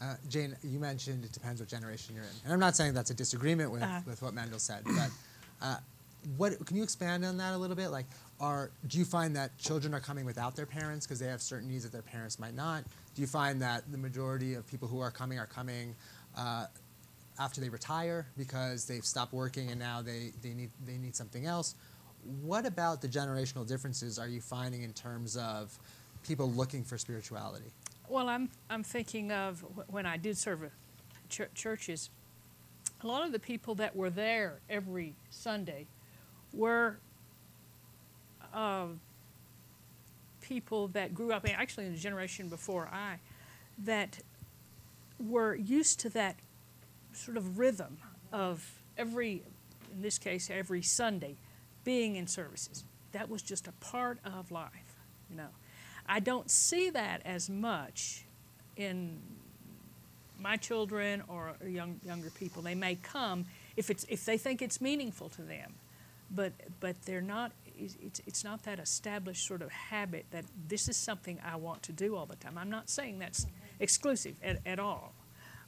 Uh, 0.00 0.14
Jane, 0.28 0.56
you 0.62 0.78
mentioned 0.78 1.24
it 1.24 1.32
depends 1.32 1.60
what 1.60 1.68
generation 1.68 2.14
you're 2.14 2.24
in, 2.24 2.30
and 2.44 2.52
I'm 2.52 2.60
not 2.60 2.74
saying 2.74 2.94
that's 2.94 3.10
a 3.10 3.14
disagreement 3.14 3.70
with, 3.70 3.82
Uh. 3.82 4.00
with 4.06 4.22
what 4.22 4.32
Mendel 4.32 4.58
said, 4.58 4.82
but 4.84 5.10
uh, 5.60 5.76
what 6.38 6.64
can 6.66 6.76
you 6.76 6.82
expand 6.82 7.24
on 7.24 7.36
that 7.36 7.52
a 7.52 7.58
little 7.58 7.76
bit? 7.76 7.88
Like, 7.88 8.06
are 8.40 8.70
do 8.86 8.98
you 8.98 9.04
find 9.04 9.36
that 9.36 9.56
children 9.58 9.92
are 9.92 10.00
coming 10.00 10.24
without 10.24 10.56
their 10.56 10.64
parents 10.66 11.06
because 11.06 11.18
they 11.18 11.26
have 11.26 11.42
certain 11.42 11.68
needs 11.68 11.84
that 11.84 11.92
their 11.92 12.00
parents 12.02 12.38
might 12.38 12.54
not? 12.54 12.84
Do 13.14 13.20
you 13.20 13.26
find 13.28 13.60
that 13.60 13.90
the 13.92 13.98
majority 13.98 14.54
of 14.54 14.66
people 14.66 14.88
who 14.88 15.00
are 15.00 15.10
coming 15.10 15.38
are 15.38 15.46
coming 15.46 15.94
uh, 16.36 16.66
after 17.40 17.60
they 17.60 17.70
retire 17.70 18.26
because 18.36 18.84
they've 18.84 19.04
stopped 19.04 19.32
working 19.32 19.70
and 19.70 19.80
now 19.80 20.02
they, 20.02 20.32
they 20.42 20.50
need 20.50 20.70
they 20.86 20.98
need 20.98 21.16
something 21.16 21.46
else? 21.46 21.74
What 22.42 22.66
about 22.66 23.00
the 23.00 23.08
generational 23.08 23.66
differences 23.66 24.18
are 24.18 24.28
you 24.28 24.42
finding 24.42 24.82
in 24.82 24.92
terms 24.92 25.36
of 25.38 25.76
people 26.22 26.50
looking 26.50 26.84
for 26.84 26.98
spirituality? 26.98 27.72
Well, 28.08 28.28
I'm, 28.28 28.50
I'm 28.68 28.82
thinking 28.82 29.32
of 29.32 29.64
when 29.88 30.04
I 30.04 30.18
did 30.18 30.36
serve 30.36 30.70
ch- 31.30 31.42
churches, 31.54 32.10
a 33.02 33.06
lot 33.06 33.24
of 33.24 33.32
the 33.32 33.38
people 33.38 33.74
that 33.76 33.96
were 33.96 34.10
there 34.10 34.58
every 34.68 35.14
Sunday 35.30 35.86
were 36.52 36.98
uh, 38.52 38.86
people 40.42 40.88
that 40.88 41.14
grew 41.14 41.32
up, 41.32 41.48
actually 41.48 41.86
in 41.86 41.92
the 41.92 41.98
generation 41.98 42.48
before 42.48 42.90
I, 42.92 43.18
that 43.78 44.18
were 45.18 45.54
used 45.54 46.00
to 46.00 46.08
that 46.10 46.36
sort 47.12 47.36
of 47.36 47.58
rhythm 47.58 47.98
of 48.32 48.82
every, 48.96 49.42
in 49.92 50.02
this 50.02 50.18
case, 50.18 50.50
every 50.50 50.82
Sunday 50.82 51.36
being 51.84 52.16
in 52.16 52.26
services. 52.26 52.84
That 53.12 53.28
was 53.28 53.42
just 53.42 53.66
a 53.66 53.72
part 53.72 54.18
of 54.24 54.50
life, 54.50 54.96
you 55.28 55.36
know. 55.36 55.48
I 56.06 56.20
don't 56.20 56.50
see 56.50 56.90
that 56.90 57.22
as 57.24 57.48
much 57.48 58.24
in 58.76 59.20
my 60.38 60.56
children 60.56 61.22
or 61.28 61.52
young, 61.66 62.00
younger 62.04 62.30
people. 62.30 62.62
They 62.62 62.74
may 62.74 62.96
come 62.96 63.46
if 63.76 63.90
it's 63.90 64.04
if 64.08 64.24
they 64.24 64.38
think 64.38 64.62
it's 64.62 64.80
meaningful 64.80 65.28
to 65.30 65.42
them, 65.42 65.74
but 66.30 66.52
but 66.80 67.00
they're 67.02 67.20
not. 67.20 67.52
It's 67.78 68.20
it's 68.26 68.44
not 68.44 68.62
that 68.64 68.78
established 68.78 69.46
sort 69.46 69.62
of 69.62 69.70
habit 69.70 70.26
that 70.30 70.44
this 70.68 70.88
is 70.88 70.96
something 70.96 71.38
I 71.44 71.56
want 71.56 71.82
to 71.84 71.92
do 71.92 72.16
all 72.16 72.26
the 72.26 72.36
time. 72.36 72.58
I'm 72.58 72.70
not 72.70 72.90
saying 72.90 73.18
that's 73.18 73.46
exclusive 73.78 74.36
at, 74.42 74.58
at 74.66 74.78
all, 74.78 75.14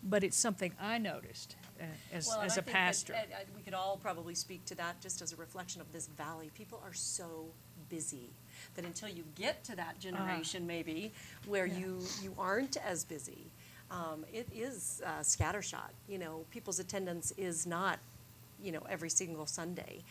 but 0.02 0.24
it's 0.24 0.36
something 0.36 0.72
I 0.80 0.98
noticed 0.98 1.56
uh, 1.80 1.84
as 2.12 2.26
Well, 2.26 2.40
as 2.42 2.52
a 2.56 2.62
that, 2.62 2.66
pastor. 2.66 3.14
uh, 3.14 3.16
uh, 3.18 3.44
we 3.56 3.62
could 3.62 3.74
all 3.74 3.96
probably 3.96 4.34
speak 4.34 4.64
to 4.66 4.74
that 4.76 5.00
just 5.00 5.22
as 5.22 5.32
a 5.32 5.36
reflection 5.36 5.80
of 5.80 5.92
this 5.92 6.08
valley. 6.08 6.50
People 6.54 6.80
are 6.84 6.92
so 6.92 7.46
busy 7.88 8.30
that 8.74 8.84
until 8.84 9.08
you 9.08 9.24
get 9.34 9.64
to 9.64 9.76
that 9.76 9.98
generation, 9.98 10.66
maybe 10.66 11.12
where 11.46 11.66
Yeah. 11.66 11.78
you 11.78 11.98
you 12.22 12.34
aren't 12.38 12.76
as 12.78 13.04
busy, 13.04 13.50
um, 13.90 14.24
it 14.32 14.48
is 14.52 15.02
uh, 15.04 15.20
scattershot. 15.20 15.90
You 16.08 16.18
know, 16.18 16.44
people's 16.50 16.78
attendance 16.78 17.32
is 17.36 17.66
not, 17.66 17.98
you 18.62 18.72
know, 18.72 18.82
every 18.88 19.10
single 19.10 19.46
Sunday, 19.46 20.02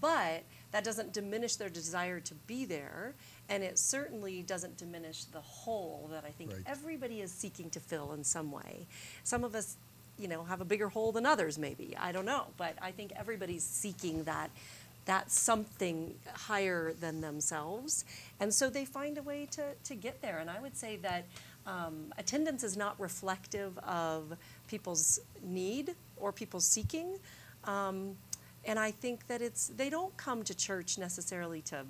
but 0.00 0.42
that 0.72 0.84
doesn't 0.84 1.12
diminish 1.12 1.56
their 1.56 1.68
desire 1.68 2.20
to 2.20 2.34
be 2.46 2.64
there, 2.64 3.14
and 3.48 3.62
it 3.62 3.78
certainly 3.78 4.42
doesn't 4.42 4.76
diminish 4.76 5.24
the 5.24 5.40
hole 5.40 6.08
that 6.12 6.24
I 6.24 6.30
think 6.30 6.52
Right. 6.52 6.62
everybody 6.66 7.20
is 7.20 7.30
seeking 7.32 7.70
to 7.70 7.80
fill 7.80 8.12
in 8.12 8.24
some 8.24 8.50
way. 8.52 8.86
Some 9.24 9.44
of 9.44 9.54
us, 9.54 9.76
you 10.18 10.28
know, 10.28 10.44
have 10.44 10.60
a 10.60 10.64
bigger 10.64 10.88
hole 10.88 11.12
than 11.12 11.26
others, 11.26 11.58
maybe. 11.58 11.96
I 11.96 12.12
don't 12.12 12.24
know, 12.26 12.46
but 12.56 12.74
I 12.82 12.90
think 12.92 13.12
everybody's 13.16 13.64
seeking 13.64 14.24
that 14.24 14.50
that 15.06 15.30
something 15.30 16.14
higher 16.34 16.92
than 16.92 17.22
themselves, 17.22 18.04
and 18.40 18.52
so 18.52 18.68
they 18.68 18.84
find 18.84 19.16
a 19.16 19.22
way 19.22 19.46
to 19.52 19.72
to 19.84 19.94
get 19.94 20.20
there. 20.20 20.38
And 20.38 20.50
I 20.50 20.60
would 20.60 20.76
say 20.76 20.96
that 20.96 21.24
um, 21.66 22.12
attendance 22.18 22.62
is 22.62 22.76
not 22.76 22.98
reflective 23.00 23.78
of 23.78 24.36
people's 24.68 25.18
need 25.42 25.94
or 26.18 26.30
people's 26.32 26.66
seeking. 26.66 27.18
Um, 27.68 28.16
and 28.64 28.78
I 28.78 28.90
think 28.90 29.26
that 29.28 29.40
it's 29.42 29.68
they 29.68 29.90
don't 29.90 30.16
come 30.16 30.42
to 30.44 30.54
church 30.54 30.98
necessarily 30.98 31.62
to 31.62 31.84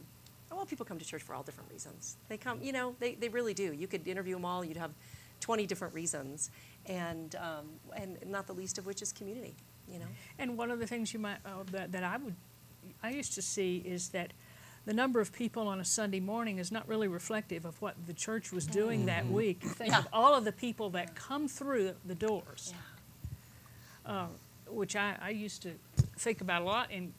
well, 0.50 0.66
people 0.66 0.86
come 0.86 0.98
to 0.98 1.04
church 1.04 1.22
for 1.22 1.34
all 1.34 1.42
different 1.42 1.70
reasons. 1.70 2.16
They 2.28 2.36
come, 2.36 2.60
you 2.62 2.72
know, 2.72 2.96
they, 2.98 3.14
they 3.14 3.28
really 3.28 3.54
do. 3.54 3.72
You 3.72 3.86
could 3.86 4.08
interview 4.08 4.34
them 4.34 4.44
all, 4.44 4.64
you'd 4.64 4.76
have 4.78 4.92
20 5.40 5.66
different 5.66 5.94
reasons, 5.94 6.50
and, 6.86 7.34
um, 7.36 7.66
and 7.94 8.18
not 8.26 8.46
the 8.46 8.54
least 8.54 8.78
of 8.78 8.86
which 8.86 9.02
is 9.02 9.12
community, 9.12 9.54
you 9.86 9.98
know? 9.98 10.06
And 10.38 10.56
one 10.56 10.70
of 10.70 10.78
the 10.78 10.86
things 10.86 11.12
you 11.12 11.20
might 11.20 11.36
uh, 11.44 11.64
that, 11.72 11.92
that 11.92 12.02
I 12.02 12.16
would 12.16 12.34
I 13.02 13.10
used 13.10 13.34
to 13.34 13.42
see 13.42 13.82
is 13.84 14.08
that 14.10 14.32
the 14.86 14.94
number 14.94 15.20
of 15.20 15.32
people 15.32 15.68
on 15.68 15.80
a 15.80 15.84
Sunday 15.84 16.20
morning 16.20 16.58
is 16.58 16.72
not 16.72 16.88
really 16.88 17.08
reflective 17.08 17.66
of 17.66 17.80
what 17.82 17.94
the 18.06 18.14
church 18.14 18.50
was 18.50 18.66
doing 18.66 19.06
that 19.06 19.28
week. 19.28 19.62
You 19.62 19.68
think 19.70 19.90
Yeah. 19.90 19.98
of 19.98 20.08
all 20.12 20.34
of 20.34 20.44
the 20.44 20.52
people 20.52 20.88
that 20.90 21.14
come 21.14 21.46
through 21.46 21.94
the 22.06 22.14
doors, 22.14 22.72
uh, 24.06 24.26
which 24.70 24.96
I, 24.96 25.16
I 25.20 25.30
used 25.30 25.62
to 25.62 25.72
think 26.16 26.40
about 26.40 26.62
a 26.62 26.64
lot 26.64 26.88
and 26.92 27.12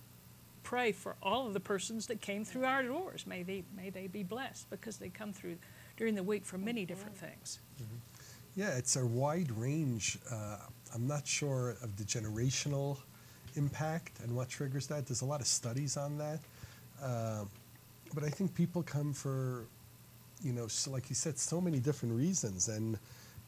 pray 0.64 0.92
for 0.92 1.16
all 1.22 1.48
of 1.48 1.54
the 1.54 1.60
persons 1.60 2.08
that 2.08 2.22
came 2.22 2.46
through 2.46 2.66
our 2.66 2.84
doors. 2.84 3.26
May 3.26 3.44
they 3.44 3.64
may 3.76 3.90
they 3.90 4.08
be 4.08 4.24
blessed 4.24 4.70
because 4.70 4.98
they 4.98 5.10
come 5.10 5.34
through 5.34 5.58
during 5.98 6.16
the 6.16 6.24
week 6.24 6.46
for 6.46 6.58
many 6.58 6.86
different 6.86 7.18
things. 7.18 7.60
Yeah, 8.56 8.78
it's 8.78 8.96
a 8.96 9.06
wide 9.06 9.52
range. 9.52 10.18
Uh, 10.30 10.58
I'm 10.94 11.08
not 11.08 11.26
sure 11.26 11.78
of 11.82 11.96
the 11.98 12.04
generational 12.04 12.98
impact 13.56 14.20
and 14.24 14.36
what 14.36 14.50
triggers 14.50 14.88
that. 14.88 15.06
There's 15.06 15.22
a 15.22 15.26
lot 15.26 15.42
of 15.42 15.48
studies 15.48 15.98
on 15.98 16.18
that. 16.18 16.40
Uh, 17.02 17.46
but 18.14 18.24
I 18.24 18.30
think 18.30 18.54
people 18.56 18.82
come 18.84 19.14
for, 19.14 19.66
you 20.42 20.52
know, 20.52 20.68
so 20.68 20.92
like 20.92 21.10
you 21.10 21.16
said, 21.16 21.38
so 21.38 21.62
many 21.62 21.80
different 21.80 22.16
reasons. 22.16 22.68
And, 22.68 22.98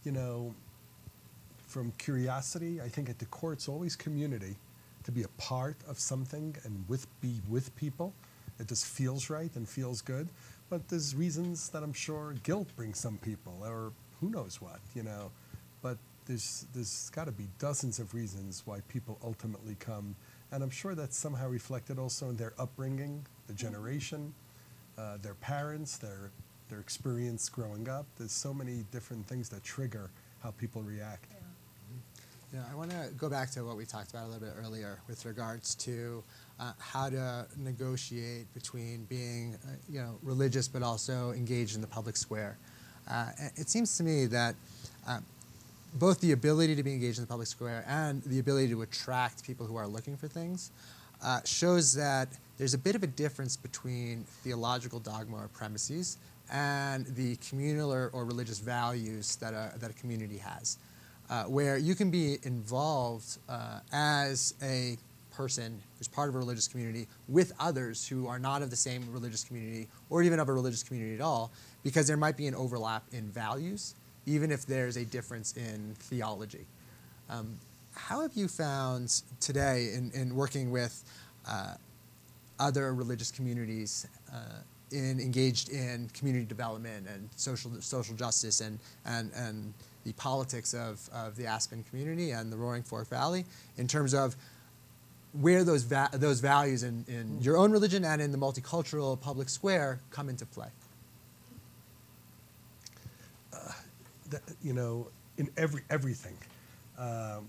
you 0.04 0.12
know, 0.12 0.54
from 1.72 1.94
curiosity, 1.98 2.82
I 2.82 2.90
think 2.90 3.10
at 3.10 3.18
the 3.18 3.26
core 3.26 3.54
it's 3.54 3.70
always 3.70 3.96
community, 3.96 4.58
to 5.06 5.12
be 5.12 5.24
a 5.24 5.30
part 5.40 5.78
of 5.88 5.98
something 6.00 6.56
and 6.66 6.84
with 6.90 7.08
be 7.22 7.42
with 7.50 7.74
people. 7.78 8.14
It 8.60 8.68
just 8.68 8.86
feels 8.86 9.30
right 9.30 9.50
and 9.56 9.68
feels 9.68 10.02
good. 10.02 10.28
But 10.70 10.90
there's 10.90 11.16
reasons 11.16 11.70
that 11.70 11.82
I'm 11.82 11.94
sure 11.94 12.36
guilt 12.44 12.68
brings 12.76 13.00
some 13.00 13.18
people, 13.18 13.58
or 13.64 13.94
who 14.20 14.30
knows 14.30 14.62
what, 14.62 14.80
you 14.94 15.04
know. 15.04 15.32
But 15.82 15.98
there's 16.26 16.66
there's 16.74 17.10
got 17.10 17.26
to 17.26 17.32
be 17.32 17.48
dozens 17.58 18.00
of 18.00 18.14
reasons 18.14 18.64
why 18.66 18.82
people 18.90 19.18
ultimately 19.24 19.76
come, 19.80 20.16
and 20.52 20.62
I'm 20.64 20.70
sure 20.70 20.94
that's 20.94 21.18
somehow 21.18 21.48
reflected 21.48 21.98
also 21.98 22.30
in 22.30 22.36
their 22.36 22.54
upbringing, 22.60 23.26
the 23.48 23.54
generation, 23.54 24.34
uh, 24.98 25.18
their 25.22 25.36
parents, 25.36 25.98
their 25.98 26.32
their 26.70 26.80
experience 26.80 27.50
growing 27.50 27.88
up. 27.90 28.06
There's 28.18 28.32
so 28.34 28.54
many 28.54 28.86
different 28.92 29.26
things 29.28 29.50
that 29.50 29.64
trigger 29.64 30.10
how 30.44 30.52
people 30.52 30.82
react. 30.82 31.26
Yeah, 31.32 31.41
I 32.54 32.76
want 32.76 32.92
to 32.92 33.10
go 33.18 33.30
back 33.30 33.50
to 33.52 33.64
what 33.64 33.78
we 33.78 33.86
talked 33.86 34.10
about 34.10 34.26
a 34.26 34.28
little 34.28 34.46
bit 34.46 34.54
earlier 34.62 35.00
with 35.08 35.26
regards 35.26 35.74
to 35.76 36.22
uh, 36.60 36.74
how 36.80 37.10
to 37.10 37.48
negotiate 37.58 38.54
between 38.54 39.06
being, 39.06 39.58
uh, 39.64 39.70
you 39.90 40.02
know, 40.02 40.18
religious 40.22 40.68
but 40.68 40.84
also 40.84 41.32
engaged 41.32 41.76
in 41.76 41.82
the 41.82 41.88
public 41.88 42.18
square. 42.18 42.58
Uh, 43.10 43.30
it 43.56 43.70
seems 43.70 43.96
to 43.98 44.04
me 44.04 44.26
that 44.26 44.56
uh, 45.08 45.20
both 45.94 46.20
the 46.20 46.34
ability 46.34 46.76
to 46.76 46.84
be 46.84 46.92
engaged 46.92 47.20
in 47.20 47.24
the 47.24 47.28
public 47.28 47.48
square 47.48 47.86
and 47.88 48.22
the 48.24 48.40
ability 48.40 48.68
to 48.68 48.82
attract 48.82 49.46
people 49.46 49.66
who 49.66 49.78
are 49.78 49.88
looking 49.88 50.18
for 50.18 50.28
things 50.28 50.72
uh, 51.24 51.40
shows 51.46 51.94
that 51.94 52.28
there's 52.58 52.74
a 52.74 52.78
bit 52.78 52.96
of 52.96 53.04
a 53.04 53.08
difference 53.08 53.56
between 53.56 54.26
theological 54.44 55.00
dogma 55.00 55.38
or 55.38 55.48
premises 55.48 56.18
and 56.52 57.06
the 57.16 57.38
communal 57.38 57.94
or, 57.94 58.10
or 58.12 58.26
religious 58.26 58.60
values 58.60 59.38
that 59.38 59.54
a, 59.54 59.72
that 59.80 59.90
a 59.90 59.94
community 59.94 60.38
has 60.38 60.78
uh, 61.32 61.46
where 61.46 61.78
you 61.78 61.96
can 61.96 62.12
be 62.12 62.38
involved 62.44 63.38
uh, 63.48 63.80
as 63.94 64.54
a 64.62 64.98
person 65.32 65.82
who's 65.98 66.08
part 66.08 66.28
of 66.28 66.36
a 66.36 66.38
religious 66.38 66.68
community 66.68 67.08
with 67.30 67.54
others 67.58 68.06
who 68.06 68.28
are 68.28 68.38
not 68.38 68.62
of 68.62 68.70
the 68.70 68.76
same 68.76 69.02
religious 69.12 69.44
community 69.46 69.88
or 70.10 70.22
even 70.22 70.40
of 70.40 70.50
a 70.50 70.54
religious 70.54 70.84
community 70.84 71.16
at 71.16 71.22
all, 71.22 71.50
because 71.84 72.06
there 72.06 72.18
might 72.18 72.36
be 72.36 72.48
an 72.48 72.54
overlap 72.54 73.04
in 73.14 73.24
values, 73.30 73.96
even 74.26 74.52
if 74.52 74.66
there's 74.66 74.98
a 74.98 75.06
difference 75.06 75.56
in 75.56 75.96
theology. 75.98 76.66
Um, 77.30 77.58
how 77.96 78.22
have 78.22 78.34
you 78.34 78.50
found 78.50 79.22
today 79.40 79.92
in, 79.94 80.12
in 80.14 80.36
working 80.36 80.70
with 80.70 81.04
uh, 81.48 81.76
other 82.60 82.94
religious 82.94 83.32
communities 83.32 84.06
uh, 84.34 84.60
in 84.92 85.22
engaged 85.22 85.70
in 85.70 86.10
community 86.14 86.46
development 86.46 87.08
and 87.08 87.30
social 87.38 87.72
social 87.80 88.14
justice 88.16 88.60
and 88.60 88.78
and, 89.06 89.32
and 89.36 89.74
the 90.04 90.14
politics 90.14 90.74
of, 90.74 91.10
of 91.14 91.36
the 91.36 91.46
Aspen 91.46 91.84
community 91.84 92.32
and 92.32 92.52
the 92.52 92.58
Roaring 92.58 92.84
Fork 92.84 93.08
Valley 93.10 93.46
in 93.78 93.88
terms 93.88 94.14
of 94.14 94.36
where 95.34 95.64
those 95.64 95.84
va- 95.84 96.10
those 96.14 96.40
values 96.40 96.84
in, 96.84 97.06
in 97.08 97.42
your 97.42 97.56
own 97.58 97.72
religion 97.72 98.04
and 98.04 98.22
in 98.22 98.32
the 98.32 98.38
multicultural 98.38 99.20
public 99.20 99.48
square 99.48 100.00
come 100.12 100.28
into 100.28 100.46
play. 100.46 100.68
that, 104.32 104.42
you 104.64 104.74
know, 104.74 105.08
in 105.38 105.50
every 105.58 105.82
everything. 105.90 106.36
Um, 106.98 107.48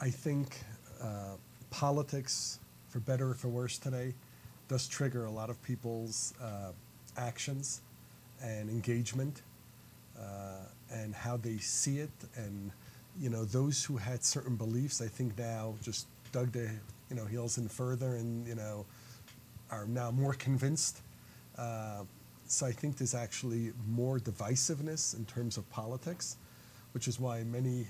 I 0.00 0.10
think 0.10 0.60
uh, 1.02 1.36
politics, 1.70 2.58
for 2.88 3.00
better 3.00 3.30
or 3.30 3.34
for 3.34 3.48
worse 3.48 3.78
today, 3.78 4.14
does 4.68 4.86
trigger 4.86 5.24
a 5.24 5.30
lot 5.30 5.48
of 5.48 5.60
people's 5.62 6.34
uh, 6.42 6.72
actions 7.16 7.80
and 8.42 8.68
engagement 8.68 9.40
uh, 9.40 9.55
and 10.90 11.14
how 11.14 11.36
they 11.36 11.58
see 11.58 11.98
it. 11.98 12.10
And, 12.36 12.70
you 13.20 13.30
know, 13.30 13.44
those 13.44 13.84
who 13.84 13.96
had 13.96 14.24
certain 14.24 14.56
beliefs, 14.56 15.00
I 15.00 15.08
think 15.08 15.38
now 15.38 15.74
just 15.82 16.06
dug 16.32 16.52
their, 16.52 16.80
you 17.10 17.16
know, 17.16 17.24
heels 17.24 17.58
in 17.58 17.68
further 17.68 18.16
and, 18.16 18.46
you 18.46 18.54
know, 18.54 18.86
are 19.70 19.86
now 19.86 20.10
more 20.10 20.34
convinced. 20.34 21.02
Uh, 21.58 22.04
so 22.46 22.66
I 22.66 22.72
think 22.72 22.96
there's 22.96 23.14
actually 23.14 23.72
more 23.88 24.18
divisiveness 24.18 25.16
in 25.16 25.24
terms 25.24 25.56
of 25.56 25.68
politics, 25.70 26.36
which 26.92 27.08
is 27.08 27.18
why 27.18 27.42
many, 27.42 27.86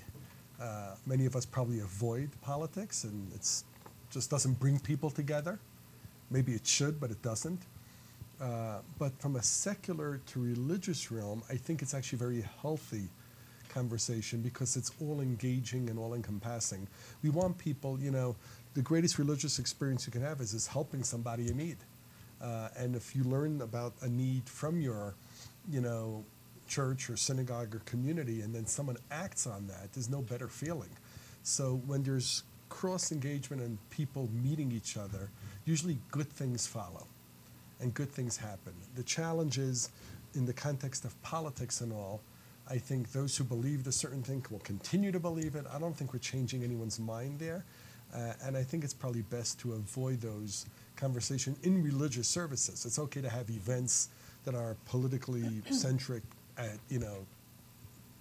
uh, 0.59 0.95
many 1.05 1.25
of 1.25 1.35
us 1.35 1.45
probably 1.45 1.79
avoid 1.79 2.29
politics, 2.41 3.03
and 3.03 3.31
it's 3.35 3.63
just 4.09 4.31
doesn't 4.31 4.59
bring 4.59 4.79
people 4.79 5.11
together. 5.11 5.59
Maybe 6.31 6.53
it 6.53 6.65
should, 6.65 6.99
but 6.99 7.11
it 7.11 7.21
doesn't. 7.21 7.61
Uh, 8.39 8.79
but 8.99 9.19
from 9.19 9.35
a 9.35 9.43
secular 9.43 10.21
to 10.27 10.39
religious 10.39 11.11
realm, 11.11 11.41
I 11.49 11.55
think 11.55 11.81
it's 11.81 11.93
actually 11.93 12.17
a 12.17 12.19
very 12.19 12.45
healthy 12.61 13.09
conversation 13.69 14.41
because 14.41 14.77
it's 14.77 14.91
all 15.01 15.21
engaging 15.21 15.89
and 15.89 15.97
all 15.97 16.13
encompassing. 16.13 16.87
We 17.23 17.29
want 17.29 17.57
people, 17.57 17.99
you 17.99 18.11
know, 18.11 18.35
the 18.75 18.81
greatest 18.81 19.17
religious 19.17 19.57
experience 19.59 20.05
you 20.05 20.11
can 20.11 20.21
have 20.21 20.39
is, 20.39 20.53
is 20.53 20.67
helping 20.67 21.03
somebody 21.03 21.47
in 21.47 21.57
need. 21.57 21.77
Uh, 22.39 22.69
and 22.77 22.95
if 22.95 23.15
you 23.15 23.23
learn 23.23 23.61
about 23.61 23.93
a 24.01 24.07
need 24.07 24.47
from 24.47 24.79
your, 24.79 25.15
you 25.69 25.81
know, 25.81 26.23
church 26.67 27.09
or 27.09 27.17
synagogue 27.17 27.73
or 27.73 27.79
community, 27.79 28.41
and 28.41 28.53
then 28.53 28.67
someone 28.67 28.97
acts 29.09 29.47
on 29.47 29.65
that, 29.67 29.93
there's 29.93 30.09
no 30.09 30.21
better 30.21 30.47
feeling. 30.47 30.89
So 31.41 31.81
when 31.87 32.03
there's 32.03 32.43
cross 32.69 33.11
engagement 33.11 33.63
and 33.63 33.77
people 33.89 34.29
meeting 34.43 34.71
each 34.71 34.97
other, 34.97 35.31
usually 35.65 35.97
good 36.11 36.29
things 36.29 36.67
follow 36.67 37.07
and 37.79 37.93
good 37.93 38.09
things 38.09 38.37
happen. 38.37 38.73
The 38.95 39.03
challenge 39.03 39.57
is, 39.57 39.89
in 40.35 40.45
the 40.45 40.53
context 40.53 41.05
of 41.05 41.19
politics 41.23 41.81
and 41.81 41.93
all, 41.93 42.21
I 42.69 42.77
think 42.77 43.11
those 43.11 43.37
who 43.37 43.43
believed 43.43 43.87
a 43.87 43.91
certain 43.91 44.21
thing 44.21 44.45
will 44.51 44.59
continue 44.59 45.11
to 45.11 45.19
believe 45.19 45.55
it. 45.55 45.65
I 45.73 45.79
don't 45.79 45.95
think 45.95 46.13
we're 46.13 46.19
changing 46.19 46.63
anyone's 46.63 46.99
mind 46.99 47.39
there. 47.39 47.63
Uh, 48.13 48.33
and 48.43 48.57
I 48.57 48.63
think 48.63 48.83
it's 48.83 48.93
probably 48.93 49.21
best 49.23 49.59
to 49.61 49.73
avoid 49.73 50.21
those 50.21 50.65
conversations 50.95 51.57
in 51.63 51.83
religious 51.83 52.27
services. 52.27 52.85
It's 52.85 52.99
okay 52.99 53.21
to 53.21 53.29
have 53.29 53.49
events 53.49 54.09
that 54.45 54.55
are 54.55 54.75
politically 54.85 55.61
centric 55.71 56.23
at, 56.57 56.77
you 56.89 56.99
know, 56.99 57.25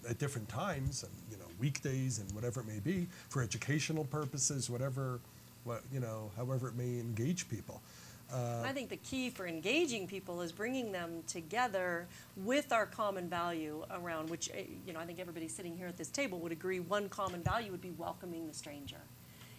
at 0.09 0.19
different 0.19 0.49
times 0.49 1.03
and, 1.03 1.13
you 1.31 1.37
know, 1.39 1.51
weekdays 1.61 2.19
and 2.19 2.31
whatever 2.33 2.61
it 2.61 2.67
may 2.67 2.79
be 2.81 3.09
for 3.29 3.43
educational 3.43 4.05
purposes, 4.05 4.71
whatever, 4.71 5.21
what, 5.65 5.83
you 5.93 6.01
know, 6.01 6.31
however 6.37 6.69
it 6.69 6.77
may 6.77 7.01
engage 7.01 7.49
people. 7.49 7.81
Uh, 8.33 8.63
I 8.65 8.73
think 8.73 8.89
the 8.89 8.97
key 8.97 9.31
for 9.31 9.47
engaging 9.47 10.07
people 10.09 10.41
is 10.43 10.51
bringing 10.51 10.91
them 10.91 11.23
together 11.29 12.07
with 12.37 12.73
our 12.73 12.85
common 12.87 13.29
value 13.29 13.85
around 13.91 14.31
which, 14.31 14.51
eh, 14.53 14.65
you 14.87 14.93
know, 14.93 14.99
I 14.99 15.05
think 15.05 15.21
everybody 15.21 15.47
sitting 15.49 15.77
here 15.77 15.87
at 15.87 15.97
this 15.97 16.09
table 16.09 16.41
would 16.41 16.53
agree 16.53 16.81
one 16.81 17.09
common 17.09 17.43
value 17.43 17.71
would 17.71 17.81
be 17.83 17.93
welcoming 17.97 18.47
the 18.49 18.55
stranger. 18.55 19.01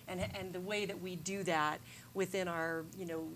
And, 0.10 0.20
and 0.38 0.52
the 0.54 0.60
way 0.60 0.86
that 0.86 1.02
we 1.02 1.16
do 1.16 1.44
that 1.44 1.80
within 2.14 2.48
our, 2.48 2.84
you 2.98 3.06
know, 3.06 3.28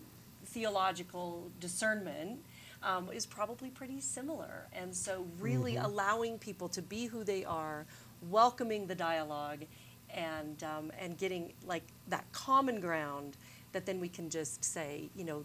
theological 0.45 1.49
discernment 1.59 2.39
um, 2.83 3.09
is 3.13 3.25
probably 3.25 3.69
pretty 3.69 4.01
similar. 4.01 4.67
And 4.73 4.93
so, 4.95 5.25
really 5.39 5.75
Mm-hmm. 5.75 5.85
allowing 5.85 6.37
people 6.39 6.67
to 6.69 6.81
be 6.81 7.05
who 7.05 7.23
they 7.23 7.45
are, 7.45 7.85
welcoming 8.29 8.87
the 8.87 8.95
dialogue, 8.95 9.65
and 10.13 10.61
um, 10.63 10.91
and 10.99 11.17
getting 11.17 11.53
like 11.65 11.83
that 12.09 12.25
common 12.33 12.81
ground 12.81 13.37
that 13.73 13.85
then 13.85 13.99
we 13.99 14.09
can 14.09 14.29
just 14.29 14.63
say, 14.63 15.09
you 15.15 15.23
know, 15.23 15.43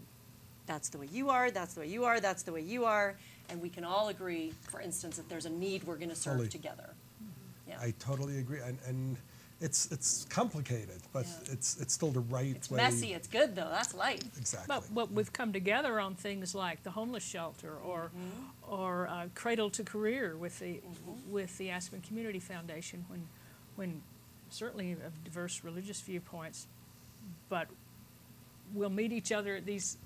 that's 0.65 0.89
the 0.89 0.97
way 0.97 1.07
you 1.11 1.29
are, 1.29 1.49
that's 1.49 1.73
the 1.73 1.81
way 1.81 1.87
you 1.87 2.03
are, 2.03 2.19
that's 2.19 2.43
the 2.43 2.51
way 2.51 2.61
you 2.61 2.85
are, 2.85 3.15
and 3.49 3.61
we 3.61 3.69
can 3.69 3.83
all 3.83 4.09
agree, 4.09 4.53
for 4.63 4.81
instance, 4.81 5.17
that 5.17 5.29
there's 5.29 5.45
a 5.45 5.49
need 5.49 5.83
we're 5.85 5.95
going 5.95 6.09
to 6.09 6.15
serve 6.15 6.37
Fully. 6.37 6.49
together. 6.49 6.89
Mm-hmm. 7.23 7.69
Yeah. 7.69 7.79
I 7.81 7.93
totally 7.99 8.39
agree, 8.39 8.59
and, 8.59 8.77
and 8.85 9.17
it's 9.59 9.91
it's 9.91 10.25
complicated, 10.29 11.01
but 11.11 11.25
Yeah. 11.25 11.53
it's 11.53 11.77
it's 11.77 11.93
still 11.93 12.11
the 12.11 12.19
right 12.19 12.55
it's 12.55 12.69
way. 12.69 12.77
messy. 12.77 13.13
It's 13.13 13.27
good 13.27 13.55
though. 13.55 13.69
That's 13.71 13.93
life. 13.95 14.21
Exactly. 14.37 14.67
But, 14.67 14.93
but 14.93 15.11
we've 15.11 15.33
come 15.33 15.51
together 15.51 15.99
on 15.99 16.15
things 16.15 16.53
like 16.53 16.83
the 16.83 16.91
homeless 16.91 17.23
shelter 17.25 17.73
or, 17.83 18.11
mm-hmm. 18.15 18.71
or 18.71 19.07
uh, 19.07 19.27
Cradle 19.33 19.69
to 19.71 19.83
Career 19.83 20.37
with 20.37 20.59
the, 20.59 20.75
mm-hmm. 20.75 21.31
with 21.31 21.57
the 21.57 21.71
Aspen 21.71 22.01
Community 22.01 22.39
Foundation 22.39 23.05
when, 23.07 23.27
when 23.75 24.01
certainly 24.49 24.91
of 24.91 25.23
diverse 25.23 25.63
religious 25.63 26.01
viewpoints, 26.01 26.67
but 27.49 27.67
we'll 28.73 28.89
meet 28.89 29.11
each 29.11 29.31
other 29.31 29.55
at 29.55 29.65
these, 29.65 29.97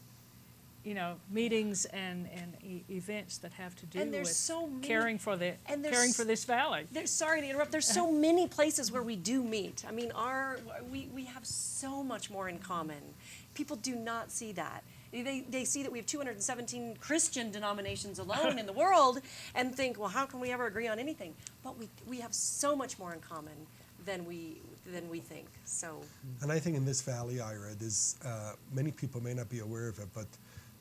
you 0.83 0.93
know, 0.93 1.15
meetings 1.29 1.85
and, 1.85 2.27
and 2.33 2.53
e- 2.63 2.83
events 2.89 3.37
that 3.39 3.53
have 3.53 3.75
to 3.77 3.85
do 3.85 3.99
And 3.99 4.13
there's 4.13 4.27
with 4.29 4.35
so 4.35 4.67
many- 4.67 4.87
caring 4.87 5.17
for 5.19 5.35
the, 5.35 5.53
caring 5.67 6.13
for 6.13 6.23
this 6.23 6.43
valley. 6.45 6.85
There's, 6.91 7.11
sorry 7.11 7.41
to 7.41 7.47
interrupt. 7.47 7.71
There's 7.71 7.87
so 7.87 8.11
many 8.27 8.47
places 8.47 8.91
where 8.91 9.03
we 9.03 9.15
do 9.15 9.43
meet. 9.43 9.83
I 9.87 9.91
mean, 9.91 10.11
our 10.13 10.59
we, 10.91 11.07
we 11.13 11.25
have 11.25 11.45
so 11.45 12.03
much 12.03 12.29
more 12.29 12.49
in 12.49 12.57
common. 12.59 13.01
People 13.53 13.75
do 13.77 13.95
not 13.95 14.31
see 14.31 14.51
that. 14.53 14.83
They, 15.11 15.43
they 15.49 15.65
see 15.65 15.83
that 15.83 15.91
we 15.91 15.97
have 15.99 16.05
217 16.05 16.95
Christian 17.01 17.51
denominations 17.51 18.17
alone 18.17 18.57
in 18.57 18.65
the 18.65 18.71
world 18.83 19.19
and 19.53 19.75
think, 19.75 19.99
well, 19.99 20.07
how 20.07 20.25
can 20.25 20.39
we 20.39 20.51
ever 20.51 20.67
agree 20.67 20.87
on 20.87 20.99
anything? 20.99 21.33
But 21.65 21.77
we, 21.77 21.89
we 22.07 22.21
have 22.21 22.33
so 22.33 22.77
much 22.77 22.97
more 22.97 23.13
in 23.13 23.19
common 23.19 23.67
than 24.05 24.25
we 24.25 24.61
than 24.85 25.09
we 25.09 25.19
think. 25.19 25.47
So 25.65 26.01
And 26.41 26.51
I 26.51 26.59
think 26.59 26.75
in 26.75 26.85
this 26.85 27.01
valley, 27.01 27.39
Ira, 27.39 27.75
there's 27.77 28.17
uh, 28.25 28.53
many 28.73 28.91
people 28.91 29.21
may 29.21 29.33
not 29.33 29.49
be 29.49 29.59
aware 29.59 29.87
of 29.87 29.99
it, 29.99 30.07
but 30.13 30.27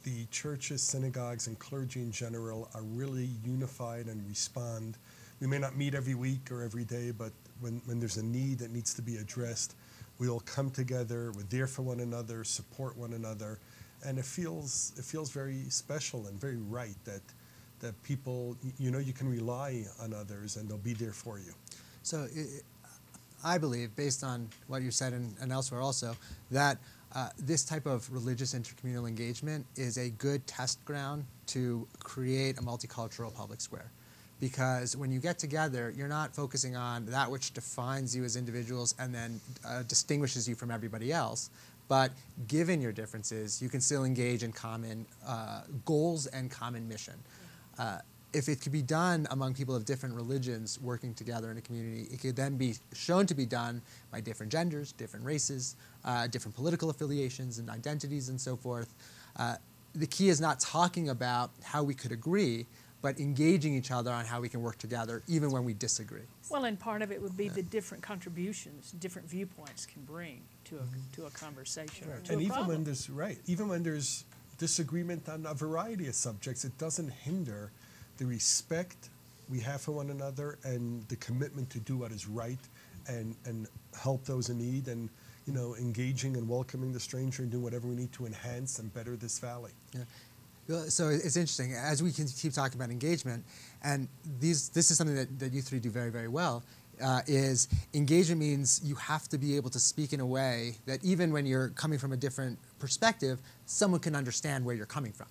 the 0.02 0.24
churches, 0.30 0.82
synagogues, 0.82 1.46
and 1.46 1.58
clergy 1.58 2.00
in 2.00 2.10
general 2.10 2.68
are 2.74 2.82
really 2.82 3.28
unified 3.44 4.06
and 4.06 4.26
respond. 4.26 4.96
We 5.40 5.46
may 5.46 5.58
not 5.58 5.76
meet 5.76 5.94
every 5.94 6.14
week 6.14 6.50
or 6.50 6.62
every 6.62 6.84
day, 6.84 7.10
but 7.10 7.32
when, 7.60 7.82
when 7.84 8.00
there's 8.00 8.16
a 8.16 8.24
need 8.24 8.58
that 8.60 8.70
needs 8.70 8.94
to 8.94 9.02
be 9.02 9.16
addressed, 9.16 9.74
we 10.18 10.28
all 10.28 10.40
come 10.40 10.70
together. 10.70 11.32
We're 11.34 11.42
there 11.44 11.66
for 11.66 11.82
one 11.82 12.00
another, 12.00 12.44
support 12.44 12.96
one 12.96 13.14
another, 13.14 13.58
and 14.04 14.18
it 14.18 14.24
feels 14.24 14.92
it 14.96 15.04
feels 15.04 15.30
very 15.30 15.64
special 15.68 16.26
and 16.26 16.38
very 16.40 16.56
right 16.56 16.96
that 17.04 17.22
that 17.80 18.00
people 18.02 18.56
you 18.78 18.90
know 18.90 18.98
you 18.98 19.12
can 19.12 19.28
rely 19.28 19.84
on 20.00 20.12
others 20.12 20.56
and 20.56 20.68
they'll 20.68 20.78
be 20.78 20.92
there 20.92 21.12
for 21.12 21.38
you. 21.38 21.52
So 22.02 22.26
i 23.44 23.58
believe, 23.58 23.94
based 23.96 24.22
on 24.24 24.48
what 24.66 24.82
you 24.82 24.90
said 24.90 25.12
and, 25.12 25.34
and 25.40 25.52
elsewhere 25.52 25.80
also, 25.80 26.16
that 26.50 26.78
uh, 27.14 27.28
this 27.38 27.64
type 27.64 27.86
of 27.86 28.10
religious 28.12 28.54
intercommunal 28.54 29.08
engagement 29.08 29.66
is 29.76 29.96
a 29.98 30.10
good 30.10 30.46
test 30.46 30.84
ground 30.84 31.24
to 31.46 31.86
create 31.98 32.58
a 32.58 32.62
multicultural 32.62 33.34
public 33.34 33.60
square. 33.60 33.90
Because 34.38 34.96
when 34.96 35.10
you 35.10 35.18
get 35.20 35.38
together, 35.38 35.92
you're 35.94 36.08
not 36.08 36.34
focusing 36.34 36.76
on 36.76 37.04
that 37.06 37.30
which 37.30 37.52
defines 37.52 38.16
you 38.16 38.24
as 38.24 38.36
individuals 38.36 38.94
and 38.98 39.14
then 39.14 39.40
uh, 39.66 39.82
distinguishes 39.82 40.48
you 40.48 40.54
from 40.54 40.70
everybody 40.70 41.12
else. 41.12 41.50
But 41.88 42.12
given 42.46 42.80
your 42.80 42.92
differences, 42.92 43.60
you 43.60 43.68
can 43.68 43.80
still 43.80 44.04
engage 44.04 44.44
in 44.44 44.52
common 44.52 45.04
uh, 45.26 45.62
goals 45.84 46.26
and 46.28 46.48
common 46.50 46.88
mission. 46.88 47.14
Uh, 47.78 47.98
if 48.32 48.48
it 48.48 48.60
could 48.60 48.72
be 48.72 48.82
done 48.82 49.26
among 49.30 49.54
people 49.54 49.74
of 49.74 49.84
different 49.84 50.14
religions 50.14 50.78
working 50.80 51.14
together 51.14 51.50
in 51.50 51.58
a 51.58 51.60
community, 51.60 52.06
it 52.12 52.20
could 52.20 52.36
then 52.36 52.56
be 52.56 52.74
shown 52.94 53.26
to 53.26 53.34
be 53.34 53.46
done 53.46 53.82
by 54.10 54.20
different 54.20 54.52
genders, 54.52 54.92
different 54.92 55.24
races, 55.24 55.76
uh, 56.04 56.26
different 56.28 56.54
political 56.54 56.90
affiliations 56.90 57.58
and 57.58 57.68
identities, 57.68 58.28
and 58.28 58.40
so 58.40 58.56
forth. 58.56 58.94
Uh, 59.36 59.56
the 59.94 60.06
key 60.06 60.28
is 60.28 60.40
not 60.40 60.60
talking 60.60 61.08
about 61.08 61.50
how 61.64 61.82
we 61.82 61.94
could 61.94 62.12
agree, 62.12 62.66
but 63.02 63.18
engaging 63.18 63.74
each 63.74 63.90
other 63.90 64.12
on 64.12 64.24
how 64.24 64.40
we 64.40 64.48
can 64.48 64.62
work 64.62 64.78
together, 64.78 65.22
even 65.26 65.50
when 65.50 65.64
we 65.64 65.74
disagree. 65.74 66.22
Well, 66.50 66.64
and 66.64 66.78
part 66.78 67.02
of 67.02 67.10
it 67.10 67.20
would 67.20 67.36
be 67.36 67.48
the 67.48 67.62
different 67.62 68.02
contributions, 68.02 68.92
different 68.92 69.28
viewpoints 69.28 69.86
can 69.86 70.02
bring 70.02 70.42
to 70.66 70.76
a, 70.76 71.16
to 71.16 71.26
a 71.26 71.30
conversation 71.30 72.08
or 72.10 72.20
to 72.20 72.32
and 72.32 72.42
a 72.42 72.44
even 72.44 72.66
when 72.66 72.84
there's 72.84 73.10
right, 73.10 73.38
even 73.46 73.68
when 73.68 73.82
there's 73.82 74.24
disagreement 74.58 75.28
on 75.28 75.46
a 75.46 75.54
variety 75.54 76.06
of 76.06 76.14
subjects, 76.14 76.64
it 76.64 76.76
doesn't 76.76 77.10
hinder 77.10 77.72
the 78.20 78.26
respect 78.26 79.08
we 79.50 79.58
have 79.58 79.80
for 79.80 79.92
one 79.92 80.10
another 80.10 80.58
and 80.62 81.02
the 81.08 81.16
commitment 81.16 81.68
to 81.70 81.80
do 81.80 81.96
what 81.96 82.12
is 82.12 82.28
right 82.28 82.58
and 83.08 83.34
and 83.46 83.66
help 84.00 84.24
those 84.24 84.50
in 84.50 84.58
need 84.58 84.86
and 84.86 85.08
you 85.46 85.52
know 85.52 85.74
engaging 85.76 86.36
and 86.36 86.46
welcoming 86.48 86.92
the 86.92 87.00
stranger 87.00 87.42
and 87.42 87.50
doing 87.50 87.64
whatever 87.64 87.88
we 87.88 87.96
need 87.96 88.12
to 88.12 88.26
enhance 88.26 88.78
and 88.78 88.94
better 88.94 89.16
this 89.16 89.40
valley. 89.40 89.72
Yeah. 89.94 90.84
So 90.88 91.08
it's 91.08 91.36
interesting 91.36 91.72
as 91.72 92.00
we 92.00 92.12
can 92.12 92.28
keep 92.28 92.52
talking 92.52 92.78
about 92.78 92.90
engagement, 92.90 93.42
and 93.82 94.06
these 94.38 94.68
this 94.68 94.92
is 94.92 94.98
something 94.98 95.16
that, 95.16 95.38
that 95.40 95.52
you 95.52 95.62
three 95.62 95.80
do 95.80 95.90
very 95.90 96.10
very 96.10 96.28
well. 96.28 96.62
Uh, 97.02 97.22
is 97.26 97.66
engagement 97.94 98.38
means 98.38 98.82
you 98.84 98.94
have 98.94 99.26
to 99.26 99.38
be 99.38 99.56
able 99.56 99.70
to 99.70 99.80
speak 99.80 100.12
in 100.12 100.20
a 100.20 100.26
way 100.26 100.74
that 100.84 101.02
even 101.02 101.32
when 101.32 101.46
you're 101.46 101.70
coming 101.70 101.98
from 101.98 102.12
a 102.12 102.16
different 102.16 102.58
perspective, 102.80 103.38
someone 103.66 104.00
can 104.00 104.16
understand 104.16 104.64
where 104.64 104.74
you're 104.74 104.86
coming 104.86 105.12
from. 105.12 105.28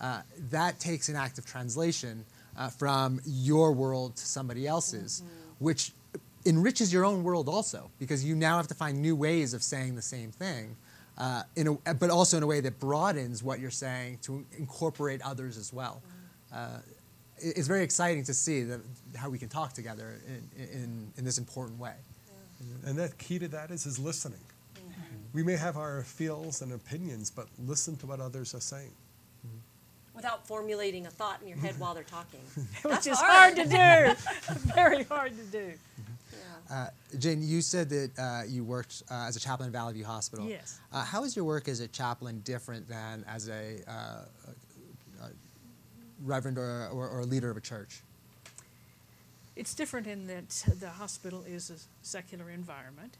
Uh, 0.00 0.22
that 0.50 0.78
takes 0.80 1.08
an 1.08 1.16
act 1.16 1.38
of 1.38 1.46
translation 1.46 2.24
uh, 2.58 2.68
from 2.68 3.20
your 3.24 3.72
world 3.72 4.16
to 4.16 4.26
somebody 4.26 4.66
else's, 4.66 5.22
which 5.58 5.92
enriches 6.46 6.92
your 6.92 7.04
own 7.04 7.22
world 7.22 7.48
also 7.48 7.90
because 7.98 8.24
you 8.24 8.34
now 8.34 8.56
have 8.56 8.66
to 8.68 8.74
find 8.74 9.00
new 9.00 9.14
ways 9.14 9.54
of 9.54 9.62
saying 9.62 9.94
the 9.94 10.02
same 10.02 10.30
thing, 10.32 10.74
uh, 11.18 11.42
in 11.56 11.68
a, 11.86 11.94
but 11.94 12.10
also 12.10 12.36
in 12.38 12.42
a 12.42 12.46
way 12.46 12.60
that 12.60 12.80
broadens 12.80 13.42
what 13.42 13.60
you're 13.60 13.70
saying 13.70 14.18
to 14.22 14.44
incorporate 14.58 15.20
others 15.22 15.56
as 15.58 15.72
well. 15.72 16.02
Uh, 16.52 16.78
it- 17.38 17.56
it's 17.58 17.68
very 17.68 17.82
exciting 17.84 18.24
to 18.24 18.34
see 18.34 18.64
that, 18.64 18.80
how 19.16 19.28
we 19.28 19.38
can 19.38 19.48
talk 19.48 19.72
together 19.74 20.20
in, 20.26 20.62
in, 20.62 21.12
in 21.18 21.24
this 21.24 21.38
important 21.38 21.78
way. 21.78 21.94
And 22.86 22.98
that 22.98 23.16
key 23.18 23.38
to 23.38 23.48
that 23.48 23.70
is 23.70 23.86
is 23.86 23.98
listening. 23.98 24.40
We 25.32 25.42
may 25.42 25.56
have 25.56 25.76
our 25.76 26.02
feels 26.02 26.62
and 26.62 26.72
opinions, 26.72 27.30
but 27.30 27.46
listen 27.58 27.96
to 27.96 28.06
what 28.06 28.20
others 28.20 28.54
are 28.54 28.60
saying. 28.60 28.90
Without 30.14 30.46
formulating 30.46 31.06
a 31.06 31.10
thought 31.10 31.40
in 31.40 31.48
your 31.48 31.56
head 31.56 31.78
while 31.78 31.94
they're 31.94 32.02
talking. 32.02 32.40
Which 32.56 32.92
That's 32.92 33.06
is 33.06 33.18
hard. 33.18 33.56
hard 33.56 33.70
to 33.70 34.14
do. 34.14 34.54
Very 34.74 35.04
hard 35.04 35.32
to 35.36 35.44
do. 35.44 35.72
Yeah. 36.68 36.76
Uh, 36.76 36.86
Jane, 37.18 37.40
you 37.42 37.62
said 37.62 37.88
that 37.90 38.10
uh, 38.18 38.42
you 38.46 38.62
worked 38.64 39.02
uh, 39.10 39.26
as 39.28 39.36
a 39.36 39.40
chaplain 39.40 39.68
at 39.68 39.72
Valley 39.72 39.94
View 39.94 40.04
Hospital. 40.04 40.46
Yes. 40.46 40.78
Uh, 40.92 41.04
how 41.04 41.24
is 41.24 41.34
your 41.36 41.44
work 41.44 41.68
as 41.68 41.80
a 41.80 41.88
chaplain 41.88 42.40
different 42.44 42.88
than 42.88 43.24
as 43.28 43.48
a, 43.48 43.78
uh, 43.88 43.92
a, 43.92 45.24
a 45.24 45.30
reverend 46.24 46.58
or, 46.58 46.88
or, 46.92 47.08
or 47.08 47.20
a 47.20 47.24
leader 47.26 47.50
of 47.50 47.56
a 47.56 47.60
church? 47.60 48.02
It's 49.56 49.74
different 49.74 50.06
in 50.06 50.26
that 50.26 50.48
the 50.80 50.90
hospital 50.90 51.44
is 51.46 51.70
a 51.70 51.76
secular 52.06 52.50
environment, 52.50 53.16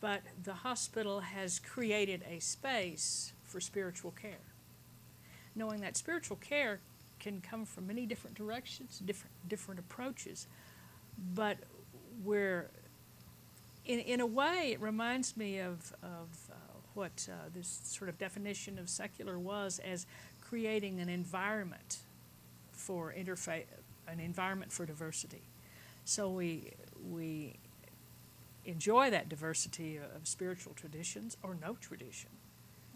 but 0.00 0.22
the 0.42 0.54
hospital 0.54 1.20
has 1.20 1.58
created 1.58 2.22
a 2.28 2.38
space 2.40 3.32
for 3.44 3.60
spiritual 3.60 4.10
care. 4.10 4.52
Knowing 5.54 5.80
that 5.80 5.96
spiritual 5.96 6.36
care 6.36 6.80
can 7.18 7.40
come 7.40 7.64
from 7.64 7.86
many 7.86 8.04
different 8.04 8.36
directions, 8.36 9.00
different 9.04 9.32
different 9.48 9.80
approaches, 9.80 10.46
but 11.34 11.56
we're 12.24 12.70
in, 13.86 14.00
in 14.00 14.20
a 14.20 14.26
way 14.26 14.72
it 14.72 14.80
reminds 14.80 15.36
me 15.36 15.58
of, 15.58 15.92
of 16.02 16.28
uh, 16.50 16.54
what 16.94 17.28
uh, 17.30 17.48
this 17.54 17.80
sort 17.84 18.08
of 18.08 18.18
definition 18.18 18.78
of 18.78 18.88
secular 18.88 19.38
was 19.38 19.80
as 19.84 20.06
creating 20.40 21.00
an 21.00 21.08
environment 21.08 21.98
for 22.72 23.14
interfaith, 23.16 23.64
an 24.08 24.20
environment 24.20 24.72
for 24.72 24.86
diversity. 24.86 25.42
So 26.04 26.28
we 26.28 26.72
we 27.10 27.54
enjoy 28.66 29.10
that 29.10 29.28
diversity 29.28 29.96
of 29.96 30.26
spiritual 30.26 30.74
traditions 30.74 31.36
or 31.42 31.56
no 31.60 31.76
tradition, 31.80 32.30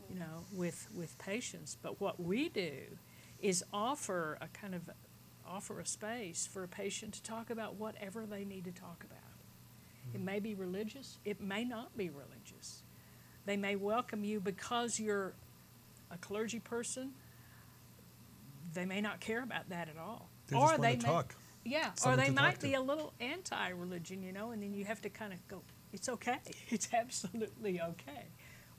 you 0.08 0.18
know, 0.18 0.44
with 0.52 0.88
with 0.94 1.16
patients. 1.18 1.76
But 1.80 2.00
what 2.00 2.20
we 2.20 2.48
do 2.48 2.98
is 3.40 3.64
offer 3.72 4.36
a 4.40 4.48
kind 4.48 4.74
of 4.74 4.90
offer 5.46 5.80
a 5.80 5.86
space 5.86 6.46
for 6.46 6.62
a 6.62 6.68
patient 6.68 7.14
to 7.14 7.22
talk 7.22 7.50
about 7.50 7.76
whatever 7.76 8.26
they 8.26 8.44
need 8.44 8.64
to 8.64 8.72
talk 8.72 9.04
about. 9.04 9.18
It 10.12 10.16
mm-hmm. 10.16 10.24
may 10.24 10.40
be 10.40 10.54
religious, 10.54 11.18
it 11.24 11.40
may 11.40 11.64
not 11.64 11.96
be 11.96 12.10
religious. 12.10 12.82
They 13.46 13.56
may 13.56 13.74
welcome 13.74 14.22
you 14.22 14.38
because 14.38 15.00
you're 15.00 15.32
a 16.10 16.18
clergy 16.18 16.60
person. 16.60 17.12
They 18.74 18.84
may 18.84 19.00
not 19.00 19.20
care 19.20 19.42
about 19.42 19.70
that 19.70 19.88
at 19.88 19.96
all. 19.98 20.28
They 20.48 20.56
just 20.56 20.74
or 20.74 20.78
they 20.78 20.96
may, 20.96 21.02
talk. 21.02 21.34
Yeah, 21.64 21.90
or 22.06 22.16
they 22.16 22.30
might 22.30 22.60
be 22.60 22.74
a 22.74 22.80
little 22.80 23.12
anti-religion, 23.20 24.22
you 24.22 24.32
know, 24.32 24.50
and 24.50 24.62
then 24.62 24.72
you 24.72 24.84
have 24.86 25.00
to 25.02 25.10
kind 25.10 25.32
of 25.32 25.46
go. 25.48 25.62
It's 25.92 26.08
okay. 26.08 26.38
It's 26.70 26.88
absolutely 26.92 27.80
okay. 27.80 28.28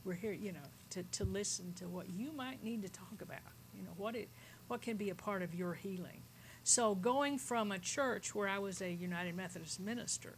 We're 0.04 0.14
here, 0.14 0.34
you 0.34 0.52
know, 0.52 0.68
to, 0.92 1.04
to 1.04 1.26
listen 1.26 1.74
to 1.74 1.88
what 1.88 2.10
you 2.10 2.32
might 2.32 2.64
need 2.64 2.82
to 2.82 2.90
talk 2.90 3.22
about. 3.22 3.40
You 3.76 3.84
know, 3.84 3.92
what 3.98 4.16
it 4.16 4.30
what 4.68 4.82
can 4.82 4.98
be 4.98 5.10
a 5.10 5.16
part 5.16 5.42
of 5.42 5.54
your 5.54 5.74
healing. 5.74 6.24
So 6.64 6.96
going 6.96 7.38
from 7.38 7.72
a 7.72 7.80
church 7.80 8.34
where 8.34 8.48
I 8.48 8.60
was 8.60 8.82
a 8.82 8.92
United 8.92 9.36
Methodist 9.36 9.80
minister, 9.80 10.38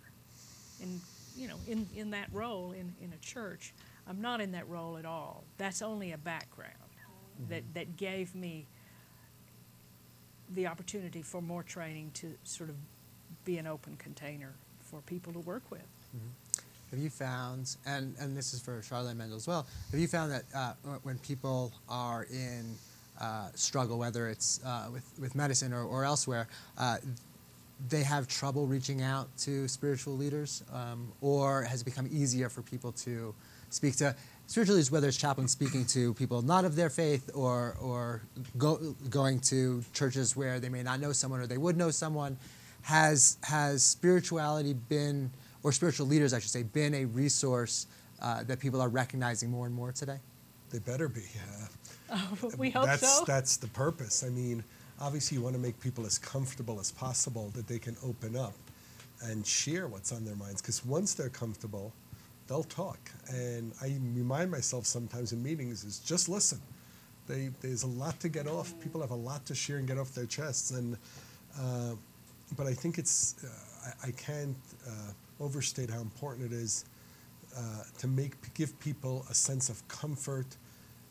and 0.81 1.01
you 1.35 1.47
know, 1.47 1.57
in, 1.67 1.87
in 1.95 2.11
that 2.11 2.29
role 2.31 2.71
in, 2.71 2.93
in 3.01 3.13
a 3.13 3.17
church, 3.17 3.73
I'm 4.07 4.21
not 4.21 4.41
in 4.41 4.51
that 4.51 4.67
role 4.67 4.97
at 4.97 5.05
all. 5.05 5.43
That's 5.57 5.81
only 5.81 6.11
a 6.11 6.17
background 6.17 6.73
that, 7.49 7.63
that 7.73 7.97
gave 7.97 8.35
me 8.35 8.67
the 10.55 10.67
opportunity 10.67 11.21
for 11.21 11.41
more 11.41 11.63
training 11.63 12.11
to 12.15 12.33
sort 12.43 12.69
of 12.69 12.75
be 13.45 13.57
an 13.57 13.67
open 13.67 13.95
container 13.97 14.53
for 14.79 15.01
people 15.01 15.33
to 15.33 15.39
work 15.39 15.63
with. 15.69 15.81
Have 16.91 16.99
you 16.99 17.09
found, 17.09 17.75
and, 17.87 18.15
and 18.19 18.37
this 18.37 18.53
is 18.53 18.61
for 18.61 18.79
Charla 18.81 19.15
Mendel 19.15 19.37
as 19.37 19.47
well, 19.47 19.65
have 19.91 19.99
you 19.99 20.07
found 20.07 20.31
that 20.31 20.43
uh, 20.55 20.73
when 21.01 21.17
people 21.19 21.71
are 21.89 22.27
in 22.31 22.75
uh, 23.19 23.47
struggle, 23.55 23.97
whether 23.97 24.27
it's 24.27 24.63
uh, 24.63 24.89
with, 24.91 25.03
with 25.19 25.35
medicine 25.35 25.73
or, 25.73 25.83
or 25.83 26.05
elsewhere, 26.05 26.47
uh, 26.77 26.97
they 27.89 28.03
have 28.03 28.27
trouble 28.27 28.67
reaching 28.67 29.01
out 29.01 29.35
to 29.39 29.67
spiritual 29.67 30.15
leaders, 30.15 30.63
um, 30.71 31.11
or 31.21 31.63
has 31.63 31.81
it 31.81 31.85
become 31.85 32.07
easier 32.11 32.47
for 32.47 32.61
people 32.61 32.91
to 32.91 33.33
speak 33.71 33.95
to 33.97 34.15
spiritual 34.47 34.75
leaders, 34.75 34.91
whether 34.91 35.07
it's 35.07 35.17
chaplains 35.17 35.51
speaking 35.51 35.85
to 35.85 36.13
people 36.15 36.41
not 36.41 36.65
of 36.65 36.75
their 36.75 36.89
faith, 36.89 37.29
or 37.33 37.77
or 37.81 38.21
go, 38.57 38.95
going 39.09 39.39
to 39.39 39.83
churches 39.93 40.35
where 40.35 40.59
they 40.59 40.69
may 40.69 40.83
not 40.83 40.99
know 40.99 41.11
someone 41.11 41.39
or 41.39 41.47
they 41.47 41.57
would 41.57 41.77
know 41.77 41.91
someone? 41.91 42.37
Has 42.83 43.37
has 43.43 43.81
spirituality 43.81 44.73
been, 44.73 45.31
or 45.63 45.71
spiritual 45.71 46.07
leaders, 46.07 46.33
I 46.33 46.39
should 46.39 46.51
say, 46.51 46.63
been 46.63 46.93
a 46.93 47.05
resource 47.05 47.87
uh, 48.21 48.43
that 48.43 48.59
people 48.59 48.81
are 48.81 48.89
recognizing 48.89 49.49
more 49.49 49.65
and 49.65 49.73
more 49.73 49.91
today? 49.91 50.17
They 50.69 50.79
better 50.79 51.07
be. 51.07 51.23
Uh, 52.09 52.17
we 52.57 52.69
hope 52.69 52.85
that's, 52.85 53.19
so. 53.19 53.23
That's 53.25 53.57
the 53.57 53.67
purpose. 53.67 54.23
I 54.23 54.29
mean, 54.29 54.63
obviously, 54.99 55.37
you 55.37 55.43
want 55.43 55.55
to 55.55 55.61
make 55.61 55.79
people 55.79 56.05
as 56.05 56.17
comfortable 56.17 56.79
as 56.79 56.91
possible 56.91 57.49
that 57.55 57.67
they 57.67 57.79
can 57.79 57.95
open 58.03 58.35
up 58.35 58.53
and 59.23 59.45
share 59.47 59.87
what's 59.87 60.11
on 60.11 60.25
their 60.25 60.35
minds. 60.35 60.61
Because 60.61 60.83
once 60.85 61.13
they're 61.13 61.29
comfortable, 61.29 61.93
they'll 62.47 62.63
talk. 62.63 63.11
And 63.29 63.73
I 63.81 63.97
remind 64.13 64.51
myself 64.51 64.85
sometimes 64.85 65.31
in 65.31 65.41
meetings 65.41 65.83
is 65.83 65.99
just 65.99 66.29
listen. 66.29 66.59
They, 67.27 67.49
there's 67.61 67.83
a 67.83 67.87
lot 67.87 68.19
to 68.19 68.29
get 68.29 68.47
off. 68.47 68.73
People 68.81 69.01
have 69.01 69.11
a 69.11 69.15
lot 69.15 69.45
to 69.45 69.55
share 69.55 69.77
and 69.77 69.87
get 69.87 69.97
off 69.97 70.13
their 70.13 70.25
chests. 70.25 70.71
And 70.71 70.97
uh, 71.59 71.95
but 72.57 72.67
I 72.67 72.73
think 72.73 72.97
it's 72.97 73.35
uh, 73.43 73.91
I, 74.03 74.09
I 74.09 74.11
can't 74.11 74.57
uh, 74.87 74.91
overstate 75.39 75.89
how 75.89 76.01
important 76.01 76.51
it 76.51 76.55
is 76.55 76.85
uh, 77.55 77.83
to 77.99 78.07
make 78.07 78.53
give 78.53 78.77
people 78.79 79.25
a 79.29 79.33
sense 79.33 79.69
of 79.69 79.87
comfort 79.87 80.57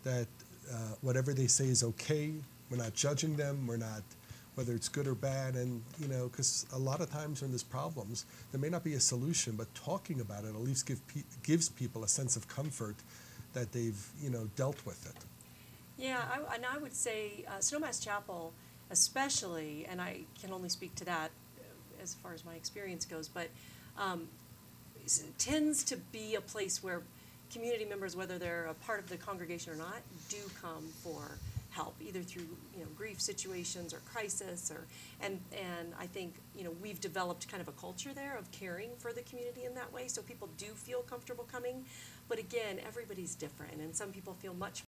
that 0.05 0.29
uh, 0.71 0.77
whatever 1.01 1.33
they 1.33 1.47
say 1.47 1.67
is 1.67 1.83
okay. 1.83 2.33
We're 2.71 2.79
not 2.79 2.95
judging 2.95 3.37
them. 3.37 3.67
We're 3.67 3.77
not 3.77 4.03
whether 4.55 4.75
it's 4.75 4.89
good 4.89 5.07
or 5.07 5.15
bad. 5.15 5.55
And 5.55 5.83
you 5.99 6.09
know, 6.09 6.29
because 6.29 6.67
a 6.73 6.79
lot 6.79 7.01
of 7.01 7.11
times 7.11 7.43
when 7.43 7.51
there's 7.51 7.63
problems, 7.63 8.27
there 8.51 8.61
may 8.61 8.69
not 8.69 8.85
be 8.85 8.95
a 8.95 9.01
solution, 9.01 9.57
but 9.57 9.73
talking 9.75 10.21
about 10.21 10.45
it 10.45 10.49
at 10.49 10.61
least 10.61 10.87
give 10.87 11.07
pe- 11.09 11.23
gives 11.43 11.69
people 11.69 12.05
a 12.05 12.09
sense 12.09 12.37
of 12.37 12.49
comfort 12.49 12.97
that 13.53 13.73
they've 13.73 14.07
you 14.23 14.31
know 14.31 14.49
dealt 14.57 14.85
with 14.87 15.07
it. 15.07 15.25
Yeah, 15.99 16.23
I, 16.33 16.55
and 16.55 16.65
I 16.67 16.79
would 16.79 16.95
say 16.95 17.45
uh, 17.49 17.59
Snowmass 17.59 18.03
Chapel, 18.03 18.53
especially, 18.91 19.87
and 19.89 20.01
I 20.01 20.21
can 20.41 20.53
only 20.53 20.69
speak 20.69 20.95
to 20.97 21.05
that 21.05 21.31
uh, 21.59 22.03
as 22.03 22.15
far 22.15 22.33
as 22.33 22.45
my 22.45 22.55
experience 22.55 23.05
goes, 23.05 23.29
but 23.29 23.49
um, 23.99 24.29
tends 25.39 25.85
to 25.85 25.97
be 25.97 26.35
a 26.35 26.41
place 26.41 26.83
where 26.83 27.03
community 27.53 27.85
members, 27.85 28.17
whether 28.17 28.39
they're 28.39 28.67
a 28.67 28.75
part 28.75 28.99
of 29.01 29.09
the 29.09 29.17
congregation 29.17 29.73
or 29.73 29.77
not, 29.77 30.01
do 30.29 30.39
come 30.61 30.89
for 31.03 31.39
help, 31.73 31.97
either 32.01 32.23
through 32.23 32.47
you 32.75 32.81
know 32.81 32.89
grief 32.97 33.21
situations 33.21 33.93
or 33.93 33.99
crisis, 33.99 34.71
or 34.71 34.87
and 35.21 35.41
and 35.53 35.93
I 35.99 36.07
think 36.07 36.35
you 36.57 36.65
know 36.65 36.73
we've 36.83 37.01
developed 37.01 37.49
kind 37.49 37.61
of 37.61 37.69
a 37.69 37.73
culture 37.73 38.13
there 38.15 38.37
of 38.37 38.51
caring 38.53 38.91
for 38.99 39.13
the 39.13 39.23
community 39.23 39.65
in 39.65 39.75
that 39.75 39.93
way, 39.93 40.09
so 40.09 40.23
people 40.23 40.49
do 40.59 40.67
feel 40.67 41.01
comfortable 41.01 41.45
coming. 41.45 41.85
But 42.29 42.39
again, 42.39 42.79
everybody's 42.87 43.35
different, 43.35 43.81
and 43.81 43.95
some 43.95 44.13
people 44.13 44.35
feel 44.35 44.55
much 44.55 44.83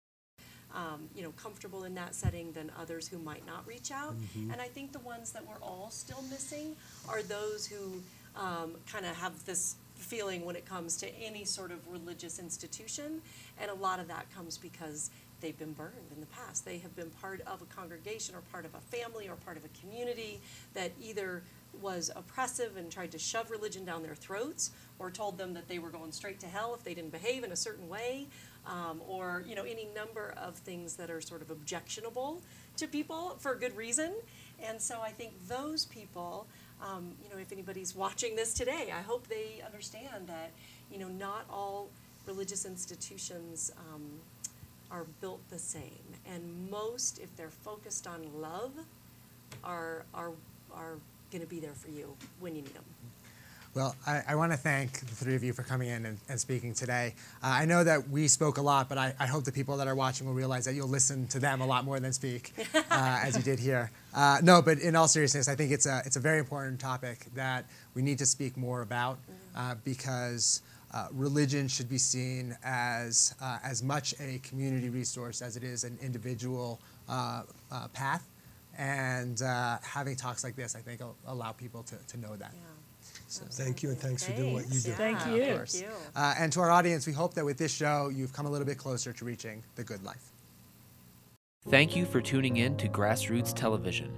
um, 0.74 1.08
you 1.14 1.22
know, 1.22 1.32
comfortable 1.32 1.84
in 1.84 1.94
that 1.94 2.14
setting 2.14 2.52
than 2.52 2.70
others 2.78 3.06
who 3.06 3.18
might 3.18 3.46
not 3.46 3.66
reach 3.66 3.90
out. 3.90 4.14
And 4.34 4.60
I 4.60 4.68
think 4.68 4.92
the 4.92 5.00
ones 5.00 5.32
that 5.32 5.46
we're 5.46 5.62
all 5.62 5.90
still 5.90 6.22
missing 6.30 6.76
are 7.08 7.22
those 7.22 7.66
who 7.66 8.00
um, 8.36 8.72
kind 8.90 9.04
of 9.04 9.14
have 9.16 9.44
this 9.44 9.76
feeling 9.94 10.44
when 10.44 10.56
it 10.56 10.66
comes 10.66 10.96
to 10.98 11.08
any 11.16 11.44
sort 11.44 11.70
of 11.70 11.78
religious 11.88 12.38
institution. 12.38 13.20
And 13.60 13.70
a 13.70 13.74
lot 13.74 14.00
of 14.00 14.08
that 14.08 14.32
comes 14.34 14.58
because 14.58 15.10
they've 15.42 15.58
been 15.58 15.74
burned 15.74 16.10
in 16.14 16.20
the 16.20 16.26
past. 16.26 16.64
They 16.64 16.78
have 16.78 16.96
been 16.96 17.10
part 17.10 17.42
of 17.42 17.60
a 17.60 17.66
congregation 17.66 18.34
or 18.34 18.40
part 18.52 18.64
of 18.64 18.74
a 18.74 18.80
family 18.80 19.28
or 19.28 19.36
part 19.36 19.58
of 19.58 19.64
a 19.64 19.68
community 19.80 20.40
that 20.72 20.92
either 21.00 21.42
was 21.80 22.10
oppressive 22.14 22.76
and 22.76 22.90
tried 22.90 23.10
to 23.12 23.18
shove 23.18 23.50
religion 23.50 23.84
down 23.84 24.02
their 24.02 24.14
throats 24.14 24.70
or 24.98 25.10
told 25.10 25.38
them 25.38 25.54
that 25.54 25.68
they 25.68 25.78
were 25.78 25.90
going 25.90 26.12
straight 26.12 26.38
to 26.40 26.46
hell 26.46 26.74
if 26.74 26.84
they 26.84 26.94
didn't 26.94 27.12
behave 27.12 27.44
in 27.44 27.52
a 27.52 27.56
certain 27.56 27.88
way 27.88 28.26
um, 28.66 29.00
or 29.08 29.42
you 29.46 29.54
know 29.54 29.64
any 29.64 29.88
number 29.94 30.34
of 30.36 30.54
things 30.56 30.96
that 30.96 31.10
are 31.10 31.20
sort 31.20 31.42
of 31.42 31.50
objectionable 31.50 32.42
to 32.76 32.86
people 32.86 33.36
for 33.38 33.54
good 33.54 33.76
reason 33.76 34.12
and 34.62 34.80
so 34.80 35.00
i 35.00 35.10
think 35.10 35.32
those 35.48 35.86
people 35.86 36.46
um, 36.82 37.12
you 37.22 37.30
know 37.30 37.40
if 37.40 37.52
anybody's 37.52 37.94
watching 37.94 38.36
this 38.36 38.54
today 38.54 38.92
i 38.94 39.00
hope 39.00 39.26
they 39.28 39.62
understand 39.64 40.26
that 40.26 40.50
you 40.90 40.98
know 40.98 41.08
not 41.08 41.44
all 41.50 41.88
religious 42.26 42.64
institutions 42.64 43.72
um, 43.92 44.02
are 44.92 45.06
built 45.20 45.40
the 45.50 45.58
same 45.58 46.04
and 46.26 46.70
most 46.70 47.18
if 47.18 47.34
they're 47.36 47.50
focused 47.50 48.06
on 48.06 48.20
love 48.40 48.72
are 49.64 50.04
are 50.14 50.30
are 50.74 50.94
going 51.32 51.42
to 51.42 51.48
be 51.48 51.58
there 51.58 51.72
for 51.74 51.90
you 51.90 52.14
when 52.40 52.54
you 52.54 52.62
need 52.62 52.74
them 52.74 52.84
Well, 53.74 53.96
I, 54.06 54.20
I 54.28 54.34
want 54.34 54.52
to 54.52 54.58
thank 54.58 55.00
the 55.00 55.14
three 55.14 55.34
of 55.34 55.42
you 55.42 55.54
for 55.54 55.62
coming 55.62 55.88
in 55.88 56.04
and, 56.04 56.18
and 56.28 56.38
speaking 56.38 56.74
today. 56.74 57.14
Uh, 57.42 57.62
I 57.62 57.64
know 57.64 57.82
that 57.82 58.10
we 58.10 58.28
spoke 58.28 58.58
a 58.58 58.60
lot, 58.62 58.86
but 58.90 58.98
I, 58.98 59.14
I 59.18 59.26
hope 59.26 59.44
the 59.44 59.52
people 59.52 59.78
that 59.78 59.88
are 59.88 59.94
watching 59.94 60.26
will 60.26 60.34
realize 60.34 60.66
that 60.66 60.74
you'll 60.74 60.90
listen 60.90 61.26
to 61.28 61.38
them 61.38 61.62
a 61.62 61.66
lot 61.66 61.86
more 61.86 61.98
than 61.98 62.12
speak, 62.12 62.52
uh, 62.74 63.20
as 63.24 63.34
you 63.34 63.42
did 63.42 63.58
here. 63.58 63.90
Uh, 64.14 64.40
no, 64.42 64.60
but 64.60 64.78
in 64.78 64.94
all 64.94 65.08
seriousness, 65.08 65.48
I 65.48 65.54
think 65.54 65.72
it's 65.72 65.86
a, 65.86 66.02
it's 66.04 66.16
a 66.16 66.20
very 66.20 66.38
important 66.38 66.80
topic 66.80 67.24
that 67.34 67.64
we 67.94 68.02
need 68.02 68.18
to 68.18 68.26
speak 68.26 68.58
more 68.58 68.82
about 68.82 69.16
uh, 69.56 69.74
because 69.84 70.60
uh, 70.92 71.08
religion 71.12 71.68
should 71.68 71.88
be 71.88 71.98
seen 71.98 72.56
as, 72.64 73.34
uh, 73.40 73.58
as 73.64 73.82
much 73.82 74.14
a 74.20 74.38
community 74.38 74.90
resource 74.90 75.40
as 75.40 75.56
it 75.56 75.64
is 75.64 75.84
an 75.84 75.98
individual 76.02 76.80
uh, 77.08 77.42
uh, 77.70 77.88
path. 77.88 78.28
And 78.78 79.40
uh, 79.42 79.78
having 79.82 80.16
talks 80.16 80.44
like 80.44 80.56
this, 80.56 80.74
I 80.74 80.80
think, 80.80 81.00
will 81.00 81.16
allow 81.26 81.52
people 81.52 81.82
to, 81.84 81.96
to 82.08 82.16
know 82.18 82.36
that. 82.36 82.52
So, 83.28 83.44
Thank 83.48 83.82
you, 83.82 83.88
and 83.88 83.98
thanks 83.98 84.24
for 84.24 84.32
doing 84.32 84.52
what 84.52 84.64
you 84.70 84.80
do. 84.80 84.90
yeah, 84.90 84.94
Thank 84.94 85.26
you. 85.26 85.42
Of 85.42 85.56
course. 85.56 85.80
you. 85.80 85.88
Uh, 86.14 86.34
and 86.38 86.52
to 86.52 86.60
our 86.60 86.70
audience, 86.70 87.06
we 87.06 87.14
hope 87.14 87.32
that 87.34 87.44
with 87.44 87.56
this 87.56 87.72
show, 87.72 88.10
you've 88.14 88.32
come 88.32 88.44
a 88.44 88.50
little 88.50 88.66
bit 88.66 88.76
closer 88.76 89.12
to 89.12 89.24
reaching 89.24 89.62
the 89.74 89.84
good 89.84 90.04
life. 90.04 90.32
Thank 91.68 91.96
you 91.96 92.04
for 92.04 92.20
tuning 92.20 92.58
in 92.58 92.76
to 92.76 92.88
Grassroots 92.88 93.54
Television. 93.54 94.12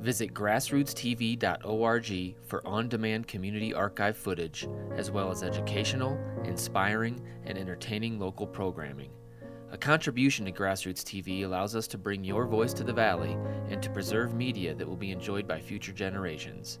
Visit 0.00 0.34
grassrootstv.org 0.34 2.36
for 2.46 2.66
on 2.66 2.88
demand 2.88 3.26
community 3.26 3.74
archive 3.74 4.16
footage, 4.16 4.68
as 4.94 5.10
well 5.10 5.30
as 5.30 5.42
educational, 5.42 6.18
inspiring, 6.44 7.20
and 7.44 7.58
entertaining 7.58 8.18
local 8.18 8.46
programming. 8.46 9.10
A 9.72 9.78
contribution 9.78 10.44
to 10.44 10.52
Grassroots 10.52 11.02
TV 11.02 11.44
allows 11.44 11.74
us 11.74 11.88
to 11.88 11.98
bring 11.98 12.22
your 12.22 12.46
voice 12.46 12.72
to 12.74 12.84
the 12.84 12.92
Valley 12.92 13.36
and 13.68 13.82
to 13.82 13.90
preserve 13.90 14.32
media 14.32 14.74
that 14.74 14.86
will 14.86 14.96
be 14.96 15.10
enjoyed 15.10 15.48
by 15.48 15.60
future 15.60 15.92
generations. 15.92 16.78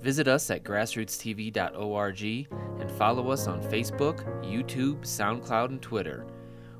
Visit 0.00 0.28
us 0.28 0.50
at 0.50 0.62
grassrootstv.org 0.62 2.48
and 2.80 2.90
follow 2.92 3.30
us 3.30 3.46
on 3.46 3.62
Facebook, 3.62 4.22
YouTube, 4.44 5.00
SoundCloud, 5.00 5.70
and 5.70 5.82
Twitter. 5.82 6.26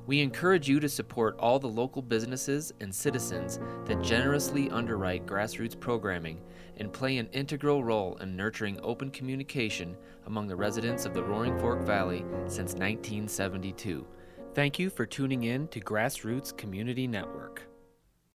We 0.09 0.23
encourage 0.23 0.71
you 0.71 0.81
to 0.81 0.89
support 0.89 1.37
all 1.39 1.59
the 1.59 1.69
local 1.69 2.01
businesses 2.01 2.73
and 2.81 2.95
citizens 2.95 3.61
that 3.85 4.03
generously 4.03 4.71
underwrite 4.71 5.27
grassroots 5.27 5.79
programming 5.79 6.41
and 6.79 6.91
play 6.91 7.19
an 7.19 7.29
integral 7.35 7.85
role 7.85 8.17
in 8.17 8.35
nurturing 8.35 8.81
open 8.83 9.11
communication 9.11 9.99
among 10.25 10.49
the 10.49 10.57
residents 10.57 11.05
of 11.05 11.13
the 11.13 11.23
Roaring 11.23 11.59
Fork 11.59 11.83
Valley 11.83 12.25
since 12.47 12.73
1972. 12.73 14.07
Thank 14.55 14.79
you 14.79 14.89
for 14.89 15.05
tuning 15.05 15.43
in 15.43 15.69
to 15.69 15.81
Grassroots 15.81 16.57
Community 16.57 17.07
Network. 17.07 17.68